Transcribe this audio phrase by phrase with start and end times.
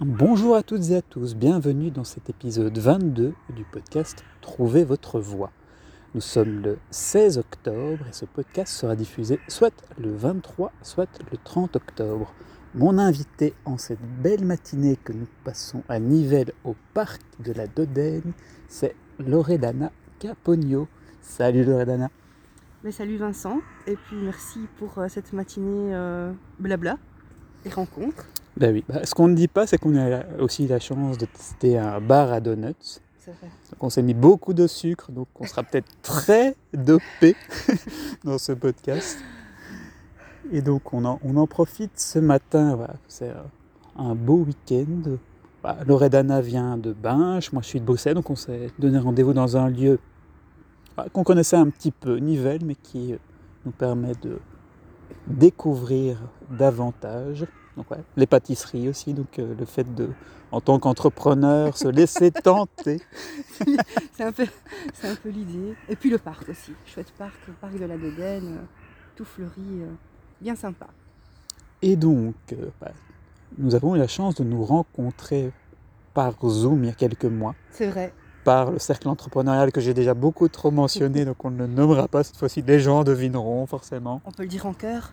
[0.00, 5.20] Bonjour à toutes et à tous, bienvenue dans cet épisode 22 du podcast Trouvez votre
[5.20, 5.52] voix.
[6.14, 11.38] Nous sommes le 16 octobre et ce podcast sera diffusé soit le 23, soit le
[11.42, 12.34] 30 octobre.
[12.74, 17.66] Mon invité en cette belle matinée que nous passons à Nivelles au parc de la
[17.66, 18.34] Dodène,
[18.68, 20.88] c'est Loredana Capogno.
[21.22, 22.10] Salut Loredana.
[22.90, 26.98] Salut Vincent, et puis merci pour euh, cette matinée euh, blabla
[27.64, 28.26] et rencontre.
[28.56, 31.26] Ben oui, bah, ce qu'on ne dit pas, c'est qu'on a aussi la chance de
[31.26, 33.00] tester un bar à donuts.
[33.18, 33.50] C'est vrai.
[33.72, 37.36] Donc on s'est mis beaucoup de sucre, donc on sera peut-être très dopé
[38.24, 39.18] dans ce podcast.
[40.52, 43.32] Et donc on en, on en profite ce matin, voilà, c'est
[43.96, 45.16] un beau week-end.
[45.62, 49.32] Voilà, Loredana vient de Binche, moi je suis de Bruxelles, donc on s'est donné rendez-vous
[49.32, 49.98] dans un lieu
[50.94, 53.18] voilà, qu'on connaissait un petit peu, Nivelles, mais qui euh,
[53.66, 54.38] nous permet de
[55.26, 56.18] découvrir
[56.50, 57.44] davantage.
[57.76, 60.08] Donc, ouais, les pâtisseries aussi, donc euh, le fait de,
[60.50, 63.00] en tant qu'entrepreneur, se laisser tenter.
[64.12, 64.46] c'est un peu,
[65.04, 65.74] un peu l'idée.
[65.88, 68.64] Et puis le parc aussi, chouette parc, le parc de la Dodène, euh,
[69.14, 69.90] tout fleuri, euh,
[70.40, 70.86] bien sympa.
[71.82, 72.92] Et donc, euh, bah,
[73.58, 75.52] nous avons eu la chance de nous rencontrer
[76.14, 78.14] par Zoom il y a quelques mois, C'est vrai.
[78.42, 82.08] par le cercle entrepreneurial que j'ai déjà beaucoup trop mentionné, donc on ne le nommera
[82.08, 82.62] pas cette fois-ci.
[82.62, 84.22] Les gens devineront forcément.
[84.24, 85.12] On peut le dire en chœur.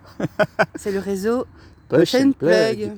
[0.75, 1.45] c'est le réseau
[1.89, 2.91] Push and Plug.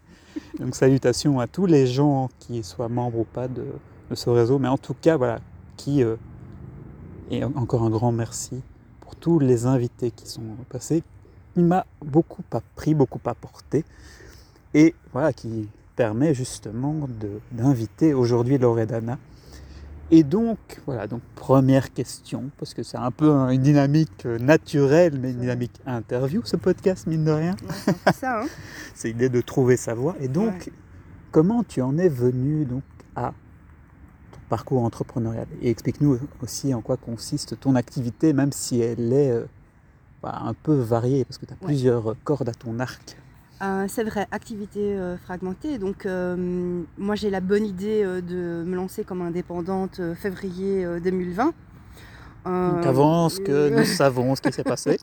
[0.60, 3.64] Donc salutations à tous les gens qui soient membres ou pas de,
[4.10, 5.38] de ce réseau, mais en tout cas, voilà,
[5.76, 6.16] qui euh,
[7.30, 8.62] et en- encore un grand merci
[9.00, 11.02] pour tous les invités qui sont passés.
[11.56, 13.84] Il m'a beaucoup appris, beaucoup apporté,
[14.74, 19.18] et voilà, qui permet justement de- d'inviter aujourd'hui Loredana.
[20.12, 24.38] Et donc, voilà, donc première question, parce que c'est un peu un- une dynamique euh,
[24.38, 28.46] naturelle, mais une dynamique interview, ce podcast, mine de rien Ouais, c'est ça, hein.
[28.94, 30.14] c'est l'idée de trouver sa voie.
[30.20, 30.70] Et donc,
[31.32, 32.84] comment tu en es venu donc
[33.16, 33.32] à
[34.30, 35.46] ton parcours entrepreneurial?
[35.60, 39.44] Et explique-nous aussi en quoi consiste ton activité, même si elle est euh,
[40.22, 41.66] bah, un peu variée, parce que tu as Ouais.
[41.66, 43.16] plusieurs cordes à ton arc.
[43.62, 45.78] Euh, c'est vrai, activité euh, fragmentée.
[45.78, 51.00] Donc, euh, moi, j'ai la bonne idée euh, de me lancer comme indépendante février euh,
[51.00, 51.54] 2020.
[52.46, 54.98] Euh, Donc avant ce que nous savons ce qui s'est passé.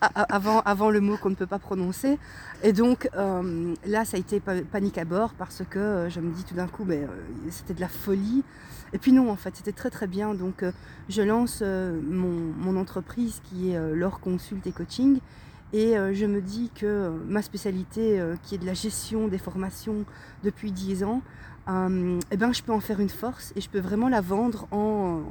[0.00, 2.18] avant, avant le mot qu'on ne peut pas prononcer.
[2.64, 6.44] Et donc là, ça a été pa- panique à bord parce que je me dis
[6.44, 7.08] tout d'un coup, ben, euh,
[7.50, 8.42] c'était de la folie.
[8.92, 10.34] Et puis non, en fait, c'était très très bien.
[10.34, 10.64] Donc
[11.08, 15.18] je lance mon, mon entreprise qui est L'Or Consult et Coaching.
[15.72, 19.28] Et euh, je me dis que euh, ma spécialité, euh, qui est de la gestion
[19.28, 20.04] des formations
[20.44, 21.22] depuis 10 ans,
[21.68, 25.22] eh ben, je peux en faire une force et je peux vraiment la vendre en,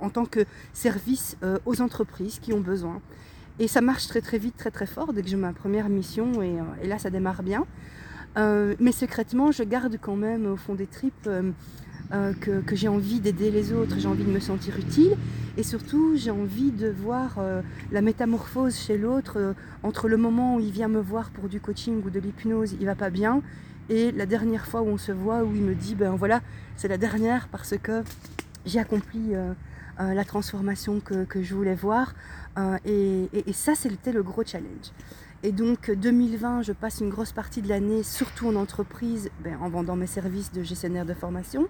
[0.00, 3.02] en tant que service aux entreprises qui ont besoin.
[3.58, 6.40] Et ça marche très très vite, très très fort dès que j'ai ma première mission
[6.40, 6.56] et,
[6.88, 7.66] là ça démarre bien.
[8.36, 11.28] Mais secrètement, je garde quand même au fond des tripes
[12.12, 15.16] euh, que, j'ai envie d'aider les autres, j'ai envie de me sentir utile
[15.56, 19.52] et surtout j'ai envie de voir euh, la métamorphose chez l'autre euh,
[19.82, 22.86] entre le moment où il vient me voir pour du coaching ou de l'hypnose, il
[22.86, 23.42] va pas bien,
[23.88, 26.42] et la dernière fois où on se voit où il me dit ben voilà
[26.76, 28.02] c'est la dernière parce que
[28.64, 29.32] j'ai accompli
[29.98, 32.14] la transformation que, je voulais voir.
[32.84, 34.90] Et- et ça, c'était le gros challenge.
[35.46, 39.68] Et donc 2020, je passe une grosse partie de l'année, surtout en entreprise, ben, en
[39.68, 41.68] vendant mes services de gestionnaire de formation.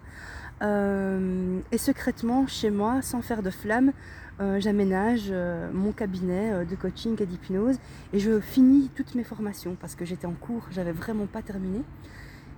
[0.62, 3.92] Euh, et secrètement, chez moi, sans faire de flamme,
[4.40, 7.76] euh, j'aménage euh, mon cabinet de coaching et d'hypnose
[8.14, 11.82] et je finis toutes mes formations parce que j'étais en cours, j'avais vraiment pas terminé.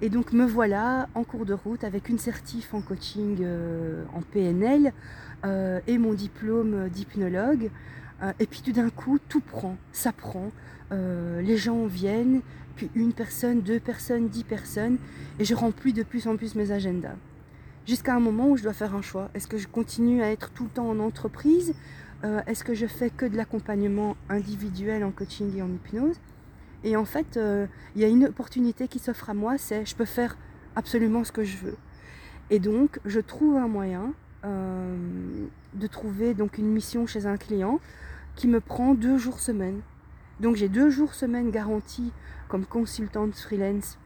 [0.00, 3.44] Et donc me voilà en cours de route avec une certif en coaching
[4.14, 4.92] en PNL
[5.88, 7.72] et mon diplôme d'hypnologue.
[8.38, 10.52] Et puis tout d'un coup, tout prend, ça prend.
[10.92, 12.40] Euh, les gens viennent,
[12.76, 14.98] puis une personne, deux personnes, dix personnes,
[15.38, 17.16] et je remplis de plus en plus mes agendas.
[17.86, 19.30] Jusqu'à un moment où je dois faire un choix.
[19.34, 21.74] Est-ce que je continue à être tout le temps en entreprise
[22.24, 26.16] Euh, Est-ce que je fais que de l'accompagnement individuel en coaching et en hypnose?
[26.82, 29.94] Et en fait, euh, il y a une opportunité qui s'offre à moi, c'est je
[29.94, 30.36] peux faire
[30.74, 31.76] absolument ce que je veux.
[32.50, 34.14] Et donc, je trouve un moyen
[34.44, 37.80] de trouver donc une mission chez un client
[38.36, 39.80] qui me prend deux jours semaine.
[40.40, 42.12] Donc j'ai deux jours semaine garantis
[42.48, 43.98] comme consultante freelance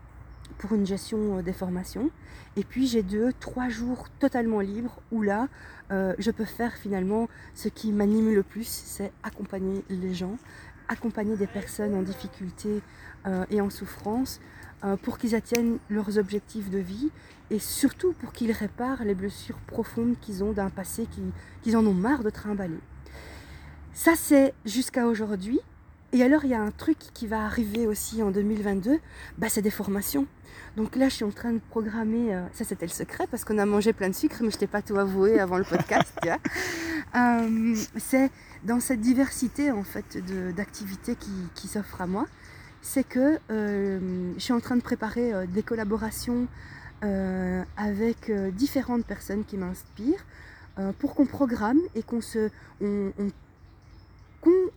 [0.58, 2.10] pour une gestion euh, des formations.
[2.56, 5.48] Et puis j'ai deux, trois jours totalement libres où là,
[5.90, 10.36] euh, je peux faire finalement ce qui m'anime le plus, c'est accompagner les gens,
[10.88, 12.82] accompagner des personnes en difficulté
[13.26, 14.40] euh, et en souffrance
[15.02, 17.10] pour qu'ils atteignent leurs objectifs de vie
[17.50, 21.22] et surtout pour qu'ils réparent les blessures profondes qu'ils ont d'un passé qui-
[21.62, 22.80] qu'ils en ont marre de trimballer.
[23.92, 25.60] Ça, c'est jusqu'à aujourd'hui.
[26.12, 28.98] Et alors, il y a un truc qui va arriver aussi en 2022,
[29.38, 30.26] bah, c'est des formations.
[30.76, 33.58] Donc là, je suis en train de programmer, euh, ça c'était le secret parce qu'on
[33.58, 36.12] a mangé plein de sucre, mais je t'ai pas tout avoué avant le podcast.
[37.14, 38.30] euh, c'est
[38.64, 40.18] dans cette diversité en fait
[40.54, 42.26] d'activités qui, qui s'offrent à moi,
[42.80, 46.46] c'est que euh, je suis en train de préparer des collaborations
[47.76, 50.24] avec différentes personnes qui m'inspirent
[51.00, 52.48] pour qu'on programme et qu'on se
[52.80, 53.28] on, on
[54.40, 54.70] con-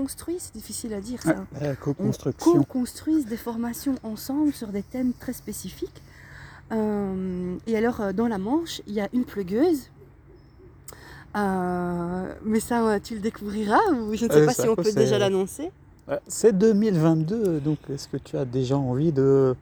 [0.00, 1.46] co-construise, c'est difficile à dire ça.
[1.60, 2.52] La On co-construction.
[2.52, 6.02] co-construise des formations ensemble sur des thèmes très spécifiques.
[6.72, 9.90] Euh, et alors, euh, dans la Manche, il y a une plugueuse.
[11.36, 14.92] Euh, mais ça, tu le découvriras ou je ne sais Euh, pas si on peut
[14.92, 15.70] déjà l'annoncer.
[16.28, 19.56] C'est 2022, donc est-ce que tu as déjà envie de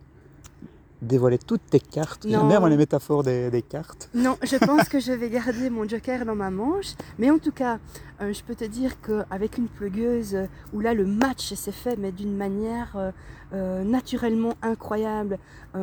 [1.04, 2.48] dévoiler toutes tes cartes J'aime Non.
[2.48, 4.08] bien moi, les métaphores des, des cartes.
[4.14, 6.94] Non, je pense que je vais garder mon joker dans ma manche.
[7.18, 7.78] Mais en tout cas,
[8.20, 11.96] euh, je peux te dire qu'avec une plugueuse, euh, où là le match s'est fait,
[11.96, 13.10] mais d'une manière euh,
[13.52, 15.38] euh, naturellement incroyable,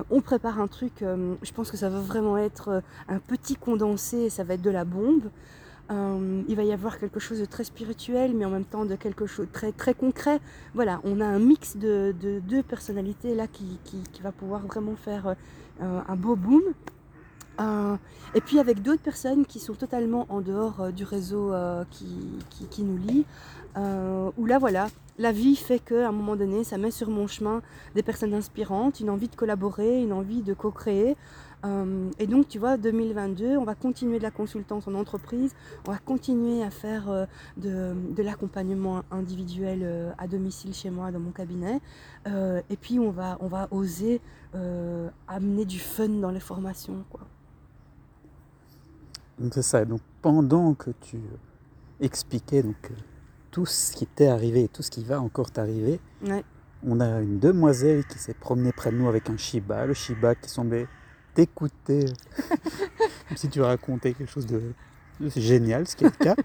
[0.09, 4.43] on prépare un truc, je pense que ça va vraiment être un petit condensé, ça
[4.45, 5.23] va être de la bombe.
[5.91, 8.95] Euh, il va y avoir quelque chose de très spirituel, mais en même temps de
[8.95, 10.39] quelque chose de très, très concret.
[10.73, 14.95] Voilà, on a un mix de, de deux personnalités là qui, qui- va pouvoir vraiment
[14.95, 15.35] faire
[15.81, 16.61] euh, un beau boom.
[17.59, 17.95] Euh,
[18.35, 21.51] et puis avec d'autres personnes qui sont totalement en dehors du réseau
[21.89, 22.05] qui,
[22.49, 23.25] qui- qui nous lie,
[23.75, 24.87] où là voilà,
[25.17, 27.61] la vie fait qu'à un moment donné, ça met sur mon chemin
[27.95, 31.17] des personnes inspirantes, une envie de collaborer, une envie de co-créer.
[31.63, 35.53] Euh, et donc tu vois, 2022, on va continuer de la consultance en entreprise,
[35.87, 37.25] on va continuer à faire euh,
[37.57, 41.79] de, de l'accompagnement individuel euh, à domicile chez moi, dans mon cabinet.
[42.25, 44.21] Et puis on va, on va oser
[45.27, 47.03] amener du fun dans les formations.
[49.39, 49.85] Donc c'est ça.
[49.85, 51.17] Donc pendant que tu
[51.99, 52.91] expliquais donc
[53.49, 56.43] tout ce qui t'est arrivé et tout ce qui va encore t'arriver, Ouais.
[56.85, 59.85] on a une demoiselle qui s'est promenée près de nous avec un Shiba.
[59.85, 60.87] Le Shiba qui semblait
[61.33, 62.05] t'écouter
[63.35, 64.61] si tu racontais quelque chose de,
[65.19, 66.35] de génial, ce qui est le cas.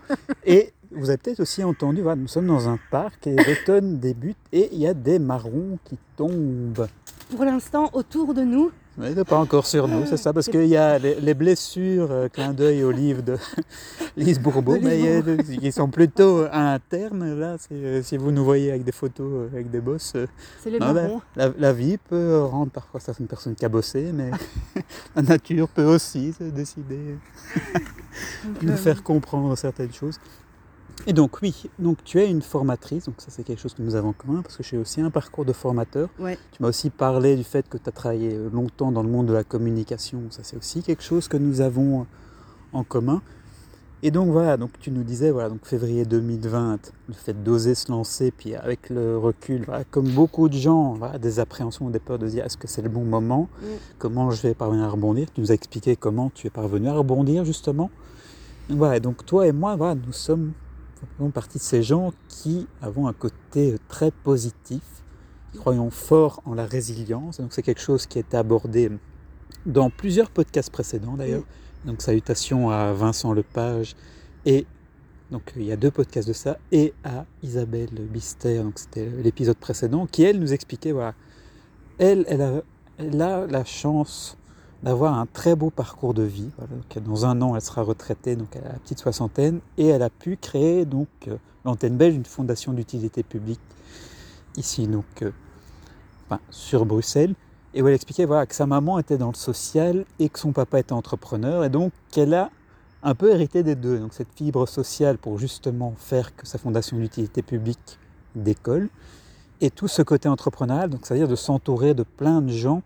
[0.44, 4.38] Et vous avez peut-être aussi entendu, voilà, nous sommes dans un parc et l'automne débute
[4.52, 6.86] et il y a des marrons qui tombent.
[7.30, 10.66] Pour l'instant, autour de nous, Mais c'est pas encore sur nous, c'est ça, parce qu'il
[10.66, 13.36] y a les, les blessures, euh, clin d'œil au livre de
[14.16, 17.38] Lise Bourbeau, mais il des- qui sont plutôt internes.
[17.38, 20.14] Là, euh, si vous nous voyez avec des photos euh, avec des bosses,
[21.36, 24.30] la, la vie peut rendre parfois certaines personnes cabossées, mais
[25.16, 27.16] la nature peut aussi se décider
[28.64, 30.18] euh, faire comprendre certaines choses.
[31.06, 33.94] Et donc oui, donc tu es une formatrice, donc ça c'est quelque chose que nous
[33.94, 36.08] avons en commun, parce que j'ai aussi un parcours de formateur.
[36.18, 36.36] Ouais.
[36.52, 39.32] Tu m'as aussi parlé du fait que tu as travaillé longtemps dans le monde de
[39.32, 42.06] la communication, ça c'est aussi quelque chose que nous avons
[42.72, 43.22] en commun.
[44.02, 47.90] Et donc voilà, donc tu nous disais, voilà, donc février 2020, le fait d'oser se
[47.90, 52.18] lancer, puis avec le recul, voilà, comme beaucoup de gens, voilà, des appréhensions, des peurs
[52.18, 53.66] de se dire est-ce que c'est le bon moment, Mm.
[53.98, 55.28] comment je vais parvenir à rebondir?
[55.32, 57.90] Tu nous as expliqué comment tu es parvenu à rebondir justement.
[58.68, 60.52] Donc voilà, donc toi et moi, voilà, nous sommes
[61.16, 64.82] faisons partie de ces gens qui avons un côté très positif,
[65.52, 67.40] qui croyons fort en la résilience.
[67.40, 68.90] Donc c'est quelque chose qui a été abordé
[69.66, 71.44] dans plusieurs podcasts précédents d'ailleurs.
[71.84, 73.94] Donc salutations à Vincent Lepage
[74.44, 74.66] et
[75.30, 79.56] donc il y a deux podcasts de ça et à Isabelle Bister, donc c'était l'épisode
[79.56, 81.14] précédent, qui elle nous expliquait voilà,
[81.98, 82.62] elle, elle a,
[82.98, 84.38] elle a la chance
[84.82, 86.50] d'avoir un très beau parcours de vie.
[87.04, 90.10] Dans un an, elle sera retraitée, donc elle a la petite soixantaine, et elle a
[90.10, 93.60] pu créer donc euh, l'antenne belge, une fondation d'utilité publique
[94.56, 95.30] ici, donc euh,
[96.50, 97.34] sur Bruxelles,
[97.74, 100.52] et où elle expliquait voilà, que sa maman était dans le social et que son
[100.52, 102.50] papa était entrepreneur, et donc qu'elle a
[103.02, 106.96] un peu hérité des deux, donc cette fibre sociale pour justement faire que sa fondation
[106.96, 107.98] d'utilité publique
[108.34, 108.88] décolle,
[109.60, 112.82] et tout ce côté entrepreneurial, donc c'est-à-dire de s'entourer de plein de gens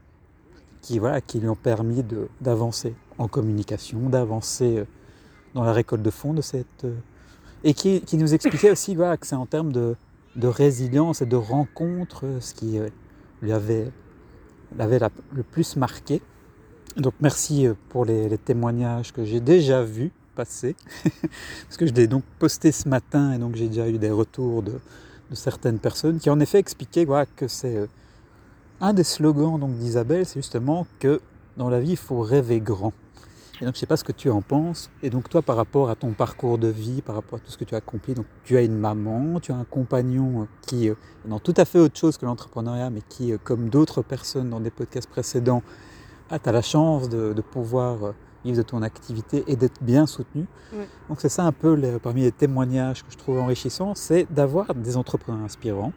[0.82, 2.04] qui, voilà, qui lui ont permis
[2.40, 4.84] d'avancer en communication, d'avancer euh,
[5.54, 6.84] dans la récolte de fonds de cette...
[6.84, 6.94] euh,
[7.64, 9.94] et qui, qui nous expliquait aussi voilà, que c'est en termes de,
[10.36, 12.78] de résilience et de rencontre euh, ce qui
[13.42, 13.90] lui avait,
[14.76, 16.22] l'avait la- le plus marqué.
[16.96, 20.74] Donc merci pour les, les témoignages que j'ai déjà vus passer,
[21.64, 24.62] parce que je l'ai donc posté ce matin et donc j'ai déjà eu des retours
[24.62, 24.72] de,
[25.30, 27.88] de certaines personnes qui en effet expliquaient voilà, que c'est...
[28.80, 31.20] un des slogans donc d'Isabelle, c'est justement que
[31.56, 32.92] dans la vie, il faut rêver grand.
[33.60, 34.90] Et donc, je ne sais pas ce que tu en penses.
[35.02, 37.58] Et donc, toi, par rapport à ton parcours de vie, par rapport à tout ce
[37.58, 40.88] que tu as accompli, donc tu as une maman, tu as un compagnon euh, qui
[40.88, 40.94] euh,
[41.26, 44.48] est dans tout à fait autre chose que l'entrepreneuriat, mais qui, euh, comme d'autres personnes
[44.48, 45.62] dans des podcasts précédents,
[46.30, 50.06] ah, tu as la chance de, de pouvoir vivre de ton activité et d'être bien
[50.06, 50.46] soutenu.
[51.08, 54.96] Donc c'est ça un peu parmi les témoignages que je trouve enrichissants, c'est d'avoir des
[54.96, 55.92] entrepreneurs inspirants.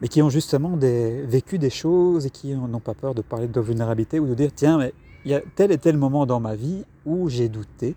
[0.00, 3.60] Mais qui ont justement vécu des choses et qui n'ont pas peur de parler de
[3.60, 4.92] vulnérabilité ou de dire tiens, mais
[5.24, 7.94] il y a tel et tel moment dans ma vie où j'ai douté,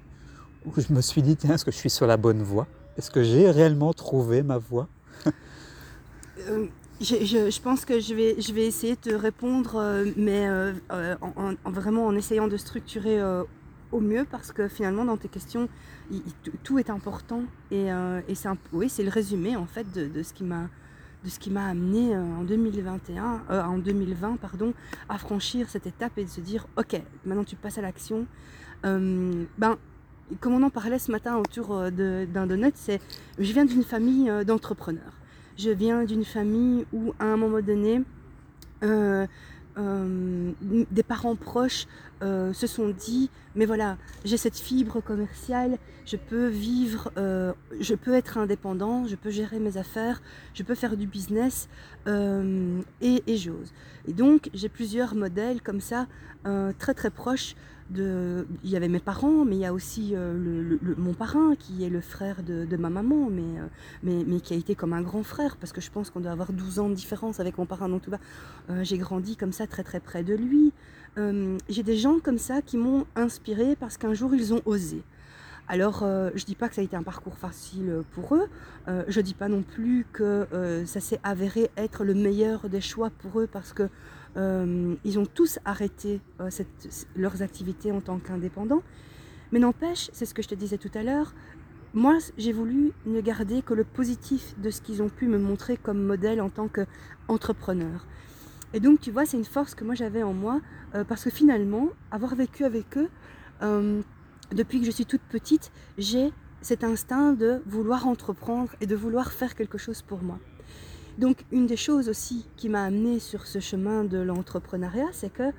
[0.66, 2.68] où je me suis dit tiens, est-ce que je suis sur la bonne voie?
[2.98, 4.88] Est-ce que j'ai réellement trouvé ma voie?
[6.48, 6.66] Euh,
[7.02, 10.74] je, pense que je vais, essayer de répondre, euh, mais euh,
[11.22, 13.20] en, en- en vraiment en essayant de structurer
[13.92, 15.68] au mieux, parce que finalement, dans tes questions,
[16.64, 17.44] tout- est important.
[17.72, 20.68] Et, euh, et c'est le résumé en fait de ce qui m'a
[21.24, 24.74] de ce qui m'a amené euh, en 2021, euh, en 2020, pardon,
[25.10, 28.26] à franchir cette étape et de se dire, ok, maintenant tu passes à l'action.
[28.86, 29.78] Euh, ben,
[30.40, 33.02] comme on en parlait ce matin autour d'un donut, c'est,
[33.40, 35.14] je viens d'une famille d'entrepreneurs.
[35.58, 38.04] Je viens d'une famille où, à un moment donné,
[39.80, 40.52] euh,
[40.92, 41.88] des parents proches
[42.22, 47.96] euh, se sont dit mais voilà j'ai cette fibre commerciale je peux vivre euh, je
[47.96, 50.22] peux être indépendant je peux gérer mes affaires
[50.54, 51.70] je peux faire du business
[52.08, 53.72] et, j'ose.
[54.08, 56.08] Et donc j'ai plusieurs modèles comme ça
[56.80, 57.56] très très proches
[57.90, 61.84] de il y avait mes parents mais il y a aussi euh, mon parrain qui
[61.84, 63.68] est le frère de, ma maman mais, euh,
[64.04, 66.32] mais mais qui a été comme un grand frère parce que je pense qu'on doit
[66.32, 68.20] avoir 12 ans de différence avec mon parrain donc tout bas
[68.70, 70.72] euh, j'ai grandi comme ça très très près de lui.
[71.68, 75.04] J'ai des gens comme ça qui m'ont inspiré parce qu'un jour ils ont osé.
[75.68, 78.48] Alors je dis pas que ça a été un parcours facile pour eux.
[78.88, 80.48] Je dis pas non plus que
[80.86, 83.90] ça s'est avéré être le meilleur des choix pour eux parce que
[84.38, 86.50] euh, ils ont tous arrêté euh,
[87.16, 88.84] leurs activités en tant qu'indépendants.
[89.52, 91.34] Mais n'empêche, c'est ce que je te disais tout à l'heure.
[91.94, 95.76] Moi, j'ai voulu ne garder que le positif de ce qu'ils ont pu me montrer
[95.76, 98.06] comme modèle en tant qu'entrepreneur.
[98.74, 100.62] Et donc, tu vois, c'est une force que moi j'avais en moi,
[100.94, 103.10] euh, parce que finalement, avoir vécu avec eux,
[104.54, 106.32] depuis que je suis toute petite, j'ai
[106.62, 110.40] cet instinct de vouloir entreprendre et de vouloir faire quelque chose pour moi.
[111.20, 115.52] Donc, une des choses aussi qui m'a amenée sur ce chemin de l'entrepreneuriat, c'est que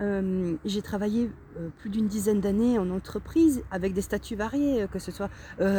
[0.00, 4.86] euh, j'ai travaillé euh, plus d'une dizaine d'années en entreprise avec des statuts variés, euh,
[4.86, 5.28] que ce soit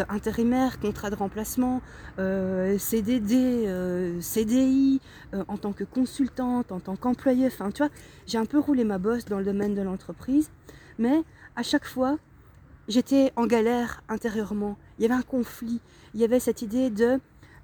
[0.10, 1.82] intérimaire, contrat de remplacement,
[2.18, 3.66] CDD,
[4.20, 5.00] CDI,
[5.48, 7.48] en tant que consultante, en tant qu'employée.
[7.48, 7.92] Enfin, tu vois,
[8.28, 10.52] j'ai un peu roulé ma bosse dans le domaine de l'entreprise,
[10.98, 11.24] mais
[11.56, 12.18] à chaque fois,
[12.90, 14.78] j'étais en galère intérieurement.
[14.98, 15.80] Il y avait un conflit.
[16.14, 17.22] Il y avait cette idée de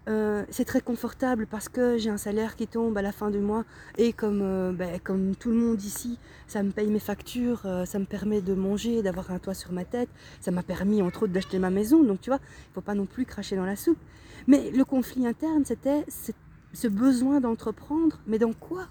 [0.08, 3.40] euh, c'est très confortable parce que j'ai un salaire qui tombe à la fin du
[3.40, 3.66] mois
[3.98, 7.98] et comme, euh, ben, tout le monde ici, ça me paye mes factures, euh, ça
[7.98, 10.10] me permet de manger, d'avoir un toit sur ma tête,
[10.42, 12.94] ça m'a permis entre autres d'acheter ma maison, donc tu vois, il ne faut pas
[12.94, 13.98] non plus cracher dans la soupe.
[14.48, 18.88] Mais le conflit interne, c'était ce- besoin d'entreprendre, mais dans quoi?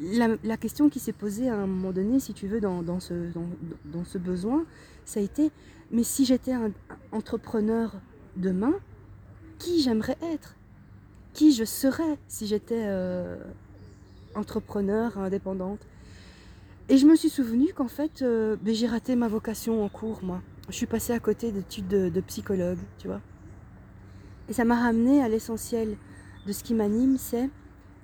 [0.00, 3.14] La, question qui s'est posée à un moment donné, si tu veux, dans, ce,
[3.84, 4.64] dans, ce besoin,
[5.04, 5.50] ça a été,
[5.90, 6.72] mais si j'étais un
[7.12, 7.94] entrepreneur
[8.36, 8.74] demain,
[9.58, 10.56] qui j'aimerais être
[11.32, 13.36] Qui je serais si j'étais euh,
[14.34, 15.80] entrepreneur, indépendante
[16.88, 20.20] Et je me suis souvenu qu'en fait, euh, ben, j'ai raté ma vocation en cours,
[20.22, 20.40] moi.
[20.68, 23.20] Je suis passée à côté d'études de, psychologue, tu vois.
[24.48, 25.96] Et ça m'a ramené à l'essentiel
[26.46, 27.50] de ce qui m'anime, c'est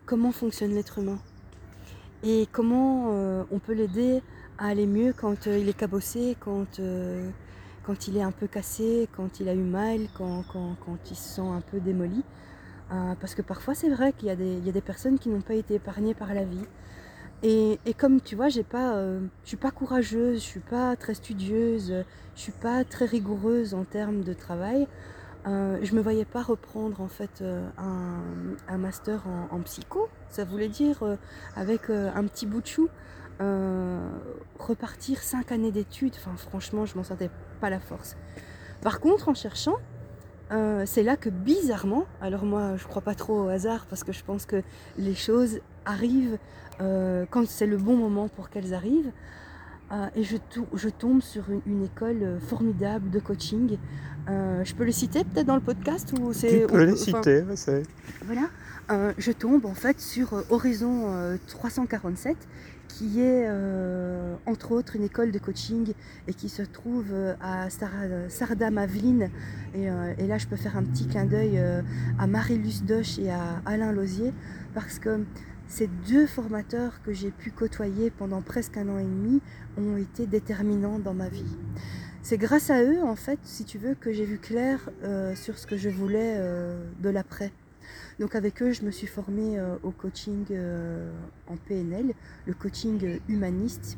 [0.07, 1.19] comment fonctionne l'être humain.
[2.23, 4.23] Et comment euh, on peut l'aider
[4.59, 6.81] à aller mieux quand il est cabossé, quand,
[7.85, 11.17] quand il est un peu cassé, quand il a eu mal, quand, quand, quand il
[11.17, 12.23] se sent un peu démoli.
[12.93, 15.55] Euh, parce que parfois c'est vrai qu'il y, y a des personnes qui n'ont pas
[15.55, 16.65] été épargnées par la vie.
[17.43, 22.05] Et, et comme tu vois, euh, je suis pas courageuse, je suis pas très studieuse,
[22.35, 24.89] je suis pas très rigoureuse en termes de travail.
[25.47, 27.43] Euh, je me voyais pas reprendre en fait
[27.79, 28.21] un,
[28.69, 30.09] un master en, psycho.
[30.29, 31.03] Ça voulait dire
[31.57, 32.89] avec un petit bout de chou
[34.59, 36.15] repartir cinq années d'études.
[36.17, 38.17] Enfin, franchement, je m'en sentais pas la force.
[38.83, 39.77] Par contre, en cherchant,
[40.53, 44.13] euh, c'est là que bizarrement, alors moi je crois pas trop au hasard parce que
[44.13, 44.63] je pense que
[44.99, 46.39] les choses arrivent
[46.81, 49.13] euh, quand c'est le bon moment pour qu'elles arrivent.
[49.93, 50.37] Euh, et je,
[50.89, 53.77] tombe sur une, une école formidable de coaching.
[54.29, 57.43] Je peux le citer peut-être dans le podcast ou c'est Tu peux les enfin, citer,
[57.43, 57.83] ouais, c'est-
[58.25, 58.49] voilà,
[59.19, 62.37] je tombe en fait sur Horizon euh, 347,
[62.97, 65.93] qui est euh, entre autres une école de coaching
[66.27, 69.31] et qui se trouve euh, à Sar- Sardam-Aveline.
[69.75, 71.59] Et, euh, et là, je peux faire un petit clin d'œil
[72.19, 74.33] à Marie-Luce Doche et à Alain Lausier,
[74.75, 75.25] parce que
[75.69, 79.41] ces deux formateurs que j'ai pu côtoyer pendant presque un an et demi
[79.79, 81.57] ont été déterminants dans ma vie.
[82.23, 84.91] C'est grâce à eux, en fait, si tu veux, que j'ai vu clair
[85.35, 86.37] sur ce que je voulais
[87.01, 87.53] de l'après.
[88.21, 91.11] Donc avec eux, je me suis formée euh, au coaching euh,
[91.49, 92.13] en PNL,
[92.47, 93.97] le coaching humaniste.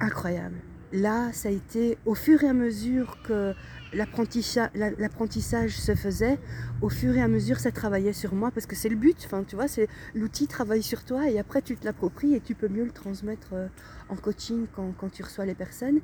[0.00, 0.56] incroyable.
[0.92, 3.52] Là, ça a été au fur et à mesure que
[3.92, 6.38] l'apprentissage la- l'apprentissage se faisait,
[6.80, 9.16] au fur et à mesure, ça travaillait sur moi parce que c'est le but.
[9.26, 12.54] Enfin, tu vois, c'est l'outil travaille sur toi et après tu te l'appropries et tu
[12.54, 13.68] peux mieux le transmettre euh,
[14.08, 16.00] en coaching quand, quand tu reçois les personnes.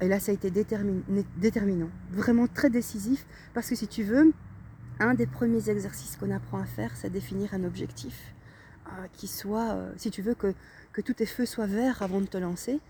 [0.00, 1.02] Et là, ça a été détermin-
[1.36, 4.32] déterminant, vraiment très décisif parce que si tu veux,
[5.00, 8.34] un des premiers exercices qu'on apprend à faire, c'est définir un objectif
[8.86, 10.54] euh, qui soit, euh, si tu veux, que,
[10.92, 12.80] que tous tes feux soient verts avant de te lancer.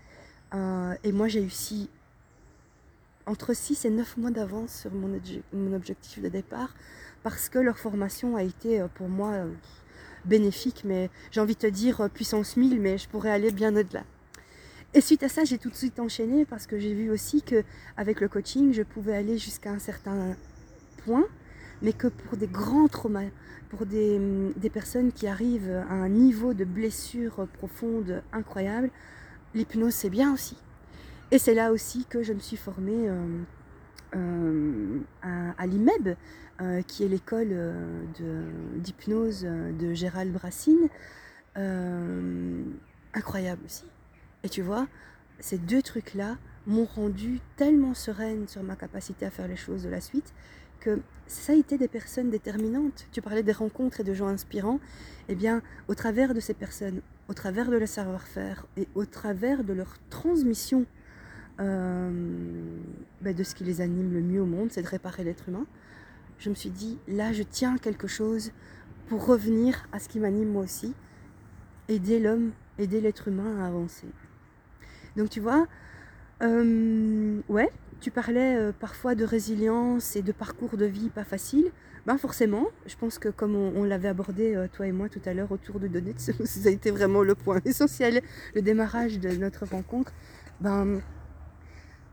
[0.53, 1.89] Euh, et moi, j'ai réussi
[3.25, 6.73] entre 6 et 9 mois d'avance sur mon, obje- mon objectif de départ
[7.21, 9.33] parce que leur formation a été pour moi
[10.25, 14.03] bénéfique, mais j'ai envie de te dire puissance 1000, mais je pourrais aller bien au-delà.
[14.95, 17.63] Et suite à ça, j'ai tout de suite enchaîné parce que j'ai vu aussi que
[17.97, 20.35] avec le coaching, je pouvais aller jusqu'à un certain
[21.05, 21.25] point,
[21.81, 23.29] mais que pour des grands traumas,
[23.69, 24.19] pour des,
[24.71, 28.89] personnes qui arrivent à un niveau de blessure profonde incroyable,
[29.53, 30.57] l'hypnose c'est bien aussi.
[31.31, 33.43] Et c'est là aussi que je me suis formée euh,
[34.15, 36.15] euh, à, l'IMEB,
[36.61, 40.89] euh, qui est l'école de- d'hypnose euh, de Gérald Brassine.
[43.13, 43.83] Incroyable aussi.
[44.43, 44.87] Et tu vois,
[45.39, 49.89] ces deux trucs-là m'ont rendu tellement sereine sur ma capacité à faire les choses de
[49.89, 50.33] la suite
[50.79, 53.05] que ça a été des personnes déterminantes.
[53.11, 54.79] Tu parlais des rencontres et de gens inspirants.
[55.27, 59.63] Eh bien, au travers de ces personnes, au travers de leur savoir-faire et au travers
[59.63, 60.85] de leur transmission
[61.59, 62.09] euh,
[63.21, 65.67] ben, de ce qui les anime le mieux au monde, c'est de réparer l'être humain,
[66.39, 68.51] je me suis dit, là, je tiens quelque chose
[69.07, 70.93] pour revenir à ce qui m'anime moi aussi,
[71.89, 74.07] aider l'homme, aider l'être humain à avancer.
[75.15, 75.67] Donc tu vois,
[76.41, 77.69] euh, ouais,
[77.99, 81.71] tu parlais euh, parfois de résilience et de parcours de vie pas facile.
[82.05, 85.33] Ben forcément, je pense que comme on, l'avait abordé euh, toi et moi tout à
[85.33, 86.31] l'heure autour de Donnet, ça
[86.65, 88.21] a été vraiment le point essentiel,
[88.55, 90.13] le démarrage de notre rencontre.
[90.61, 91.01] Ben, de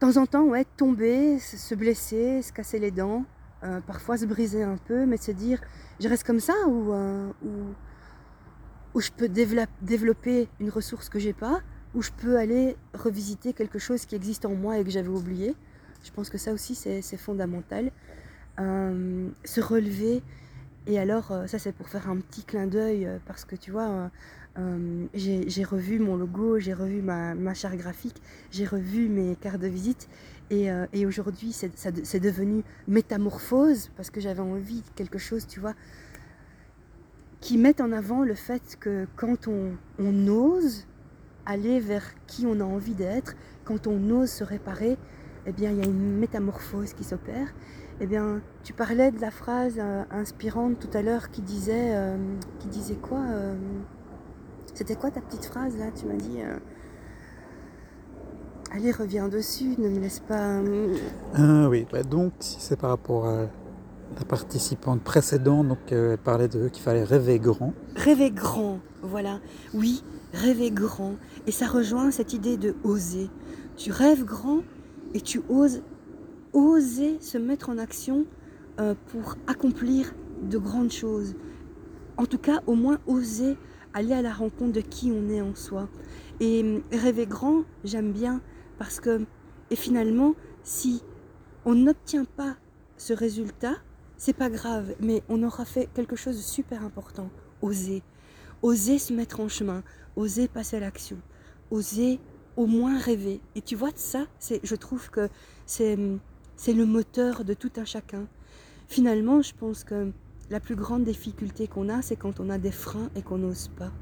[0.00, 3.24] temps en temps, ouais, tomber, se se blesser, se casser les dents,
[3.64, 5.60] euh, parfois se briser un peu, mais se dire,
[6.00, 6.92] je reste comme ça ou,
[8.94, 11.60] ou, je peux dévelop- développer une ressource que j'ai pas,
[11.94, 15.54] ou je peux aller revisiter quelque chose qui existe en moi et que j'avais oublié.
[16.06, 17.90] Je pense que ça aussi, c'est fondamental.
[18.60, 20.22] Euh, se relever.
[20.86, 23.72] Et alors, euh, ça, c'est pour faire un petit clin d'œil, euh, parce que tu
[23.72, 24.10] vois,
[25.14, 29.66] j'ai revu mon logo, j'ai revu ma, ma charte graphique, j'ai revu mes cartes de
[29.66, 30.08] visite.
[30.48, 35.74] Et, et aujourd'hui, c'est devenu métamorphose, parce que j'avais envie de quelque chose, tu vois,
[37.40, 40.86] qui mette en avant le fait que quand on, on ose
[41.44, 44.96] aller vers qui on a envie d'être, quand on ose se réparer,
[45.46, 47.48] eh bien, il y a une métamorphose qui s'opère.
[48.00, 52.16] Eh bien, tu parlais de la phrase euh, inspirante tout à l'heure qui disait, euh,
[52.58, 53.54] qui disait quoi euh,
[54.74, 55.86] C'était quoi ta petite phrase là?
[55.98, 56.58] Tu m'as dit, euh,
[58.72, 60.58] allez, reviens dessus, ne me laisse pas.
[60.58, 60.94] euh,
[61.34, 63.46] Ah oui, bah donc si c'est par rapport à
[64.18, 67.72] la participante précédente, donc euh, elle parlait de qu'il fallait rêver grand.
[67.96, 69.40] Rêver grand, voilà.
[69.74, 71.14] Oui, rêver grand.
[71.46, 73.30] Et ça rejoint cette idée de oser.
[73.76, 74.60] Tu rêves grand
[75.16, 75.82] et tu oses
[76.52, 78.26] oser se mettre en action
[78.78, 81.34] euh, pour accomplir de grandes choses.
[82.18, 83.56] En tout cas, au moins oser
[83.94, 85.88] aller à la rencontre de qui on est en soi.
[86.38, 88.42] Et hum, rêver grand, j'aime bien
[88.78, 89.24] parce que,
[89.70, 91.02] et finalement, si
[91.64, 92.56] on n'obtient pas
[92.98, 93.76] ce résultat,
[94.18, 97.30] c'est pas grave, mais on aura fait quelque chose de super important.
[97.62, 98.02] Oser.
[98.60, 99.82] Oser se mettre en chemin.
[100.14, 101.16] Oser passer à l'action.
[101.70, 102.20] Oser
[102.56, 103.40] au moins rêver.
[103.54, 105.28] Et tu vois, ça, c'est, je trouve que
[105.66, 105.98] c'est,
[106.56, 108.26] c'est le moteur de tout un chacun.
[108.88, 110.12] Finalement, je pense que
[110.50, 113.68] la plus grande difficulté qu'on a, c'est quand on a des freins et qu'on n'ose
[113.68, 113.92] pas.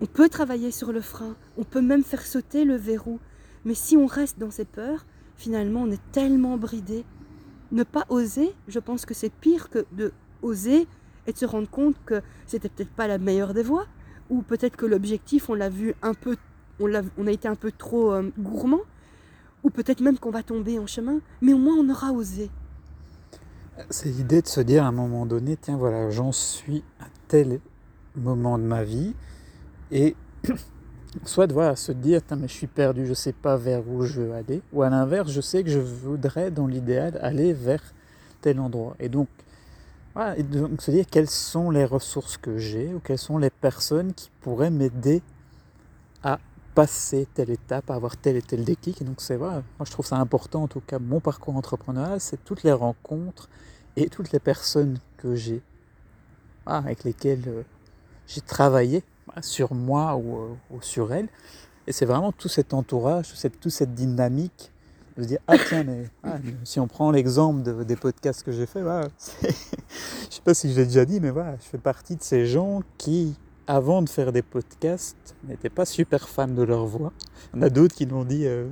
[0.00, 3.20] On peut travailler sur le frein, on peut même faire sauter le verrou,
[3.64, 7.04] mais si on reste dans ses peurs, finalement, on est tellement bridé.
[7.70, 10.86] Ne pas oser, je pense que c'est pire que de oser
[11.26, 13.86] et de se rendre compte que c'était peut-être pas la meilleure des voies,
[14.28, 16.36] ou peut-être que l'objectif, on l'a vu un peu,
[16.80, 18.80] on, a été un peu trop euh, gourmand,
[19.62, 22.50] ou peut-être même qu'on va tomber en chemin, mais au moins on aura osé.
[23.90, 27.60] C'est l'idée de se dire à un moment donné, tiens voilà, j'en suis à tel
[28.16, 29.14] moment de ma vie,
[29.90, 30.16] et
[31.24, 34.32] soit voilà, se dire, mais je suis perdu, je sais pas vers où je veux
[34.32, 37.82] aller, ou à l'inverse, je sais que je voudrais dans l'idéal aller vers
[38.40, 38.96] tel endroit.
[38.98, 39.28] Et donc,
[40.36, 44.12] et donc se dire quelles sont les ressources que j'ai, ou quelles sont les personnes
[44.12, 45.22] qui pourraient m'aider
[46.22, 46.38] à
[46.74, 49.02] passer telle étape, avoir tel et tel déclic.
[49.02, 52.20] Et donc c'est voilà, moi je trouve ça important, en tout cas mon parcours entrepreneurial,
[52.20, 53.48] c'est toutes les rencontres
[53.96, 55.62] et toutes les personnes que j'ai,
[56.66, 57.62] voilà, avec lesquelles euh,
[58.26, 61.28] j'ai travaillé voilà, sur moi ou, euh, ou sur elles,
[61.88, 64.72] Et c'est vraiment tout cet entourage, cette, toute cette dynamique
[65.16, 68.42] de se dire ah tiens mais, ah, mais si on prend l'exemple de- des podcasts
[68.44, 69.08] que j'ai fait, voilà,
[69.42, 69.48] je
[70.30, 72.82] sais pas si je l'ai déjà dit, mais voilà, je fais partie de ces gens
[72.98, 77.12] qui avant de faire des podcasts n'étaient pas super fans de leur voix.
[77.52, 78.68] Il y en a d'autres qui l'ont dit euh,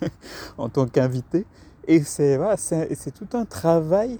[0.58, 1.46] en tant qu'invité.
[1.86, 4.18] Et c'est voilà, tout un travail.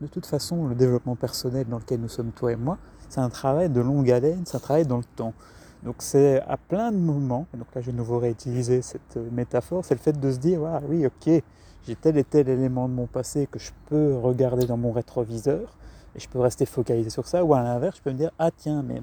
[0.00, 3.28] De toute façon, le développement personnel dans lequel nous sommes toi et moi, c'est un
[3.28, 5.34] travail de longue haleine, c'est un travail dans le temps.
[5.82, 9.28] Donc c'est à plein de moments, et donc là je vais nouveau réutiliser cette euh,
[9.32, 11.42] métaphore, c'est le fait de se dire, voilà, oui ok,
[11.84, 15.76] j'ai tel et tel élément de mon passé que je peux regarder dans mon rétroviseur,
[16.14, 18.50] et je peux rester focalisé sur ça, ou à l'inverse, je peux me dire, ah
[18.56, 19.02] tiens, mais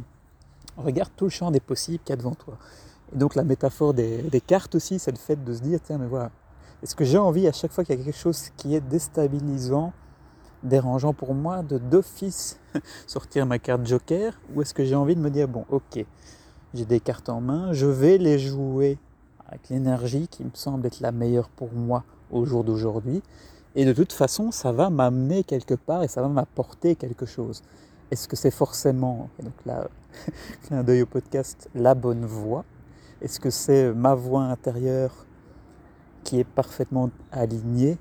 [0.84, 2.58] regarde tout le champ des possibles qu'il y a devant toi.
[3.14, 6.08] Et donc la métaphore des, cartes aussi, c'est le fait de se dire, tiens, mais
[6.08, 6.32] voilà,
[6.84, 9.94] est-ce que j'ai envie à chaque fois qu'il y a quelque chose qui est déstabilisant,
[10.64, 12.60] dérangeant pour moi, de d'office
[13.08, 16.06] sortir ma carte joker, ou est-ce que j'ai envie de me dire, bon ok,
[16.74, 18.98] j'ai des cartes en main, je vais les jouer
[19.48, 23.24] avec l'énergie qui me semble être la meilleure pour moi au jour d'aujourd'hui,
[23.76, 27.64] et de toute façon, ça va m'amener quelque part et ça va m'apporter quelque chose.
[28.12, 29.88] Est-ce que c'est forcément, et donc là,
[30.64, 32.66] clin d'œil au podcast, la bonne voie?
[33.22, 35.26] Est-ce que c'est ma voix intérieure
[36.24, 37.98] qui est parfaitement alignée?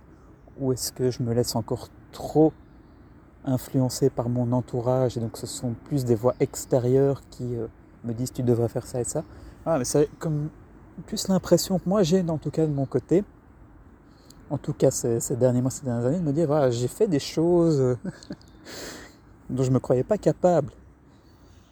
[0.61, 2.53] Ou est-ce que je me laisse encore trop
[3.45, 7.67] influencer par mon entourage et donc ce sont plus des voix extérieures qui euh,
[8.05, 9.25] me disent tu devrais faire ça et ça?
[9.65, 10.49] Ah, mais c'est comme
[11.07, 13.25] plus l'impression que moi j'ai en tout cas de mon côté.
[14.51, 16.89] En tout cas ces, ces derniers mois, ces dernières années de me dire voilà, j'ai
[16.89, 17.97] fait des choses euh,
[19.51, 20.73] dont je ne me croyais pas capable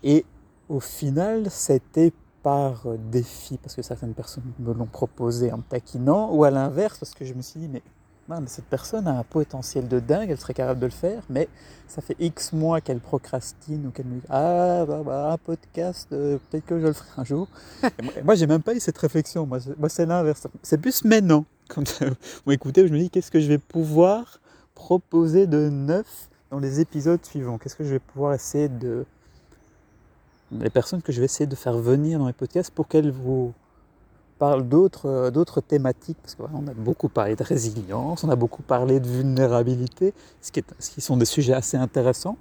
[0.03, 0.25] et
[0.69, 2.13] au final c'était
[2.43, 6.51] par euh, défi parce que certaines personnes me l'ont proposé en me taquinant ou à
[6.51, 7.83] l'inverse parce que je me suis dit mais
[8.47, 11.49] cette personne a un potentiel de dingue, elle serait capable de le faire, mais
[11.87, 16.09] ça fait X mois qu'elle procrastine ou qu'elle me dit Ah, bah, bah, un podcast,
[16.13, 17.49] euh, peut-être que je le ferai un jour.
[18.03, 19.47] Moi, moi, j'ai même pas eu cette réflexion.
[19.47, 20.47] Moi, c'est- l'inverse.
[20.63, 21.45] C'est plus maintenant.
[21.69, 22.15] Quand vous
[22.47, 24.41] m'écoutez, je me dis Qu'est-ce que je vais pouvoir
[24.75, 29.05] proposer de neuf dans les épisodes suivants Qu'est-ce que je vais pouvoir essayer de.
[30.53, 33.53] Les personnes que je vais essayer de faire venir dans les podcasts pour qu'elles vous
[34.39, 38.63] parle d'autres euh, d'autres thématiques, parce qu'on a beaucoup parlé de résilience, on a beaucoup
[38.63, 42.39] parlé de vulnérabilité, ce qui, est, ce qui sont des sujets assez intéressants.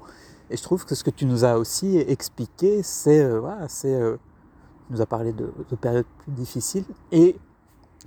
[0.51, 3.93] Et je trouve que ce que tu nous as aussi expliqué, c'est, euh, voilà, c'est,
[3.93, 4.17] euh,
[4.87, 6.85] tu nous as parlé de, de périodes plus difficiles.
[7.11, 7.35] Et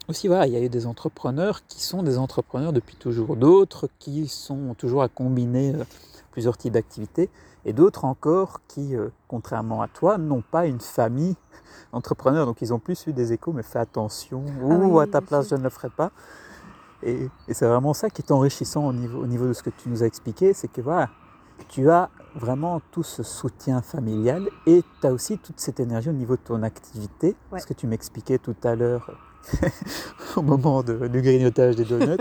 [0.09, 3.89] aussi, voilà, il y a eu des entrepreneurs qui sont des entrepreneurs depuis toujours, d'autres
[3.99, 5.85] qui sont toujours à combiner euh,
[6.33, 7.29] plusieurs types d'activités,
[7.65, 11.37] et d'autres encore qui, euh, contrairement à toi, n'ont pas une famille
[11.93, 15.07] entrepreneurs, donc ils ont plus eu des échos, mais fais attention, ou Ah oui, à
[15.07, 16.11] ta place je ne le ferai pas.
[17.03, 19.71] Et, et c'est vraiment ça qui est enrichissant au niveau, au niveau de ce que
[19.71, 21.11] tu nous as expliqué, c'est que voilà,
[21.69, 26.13] tu as vraiment tout ce soutien familial et tu as aussi toute cette énergie au
[26.15, 27.61] niveau de ton activité, Ouais.
[27.61, 29.11] ce que tu m'expliquais tout à l'heure
[30.37, 32.17] au moment de- du grignotage des donuts.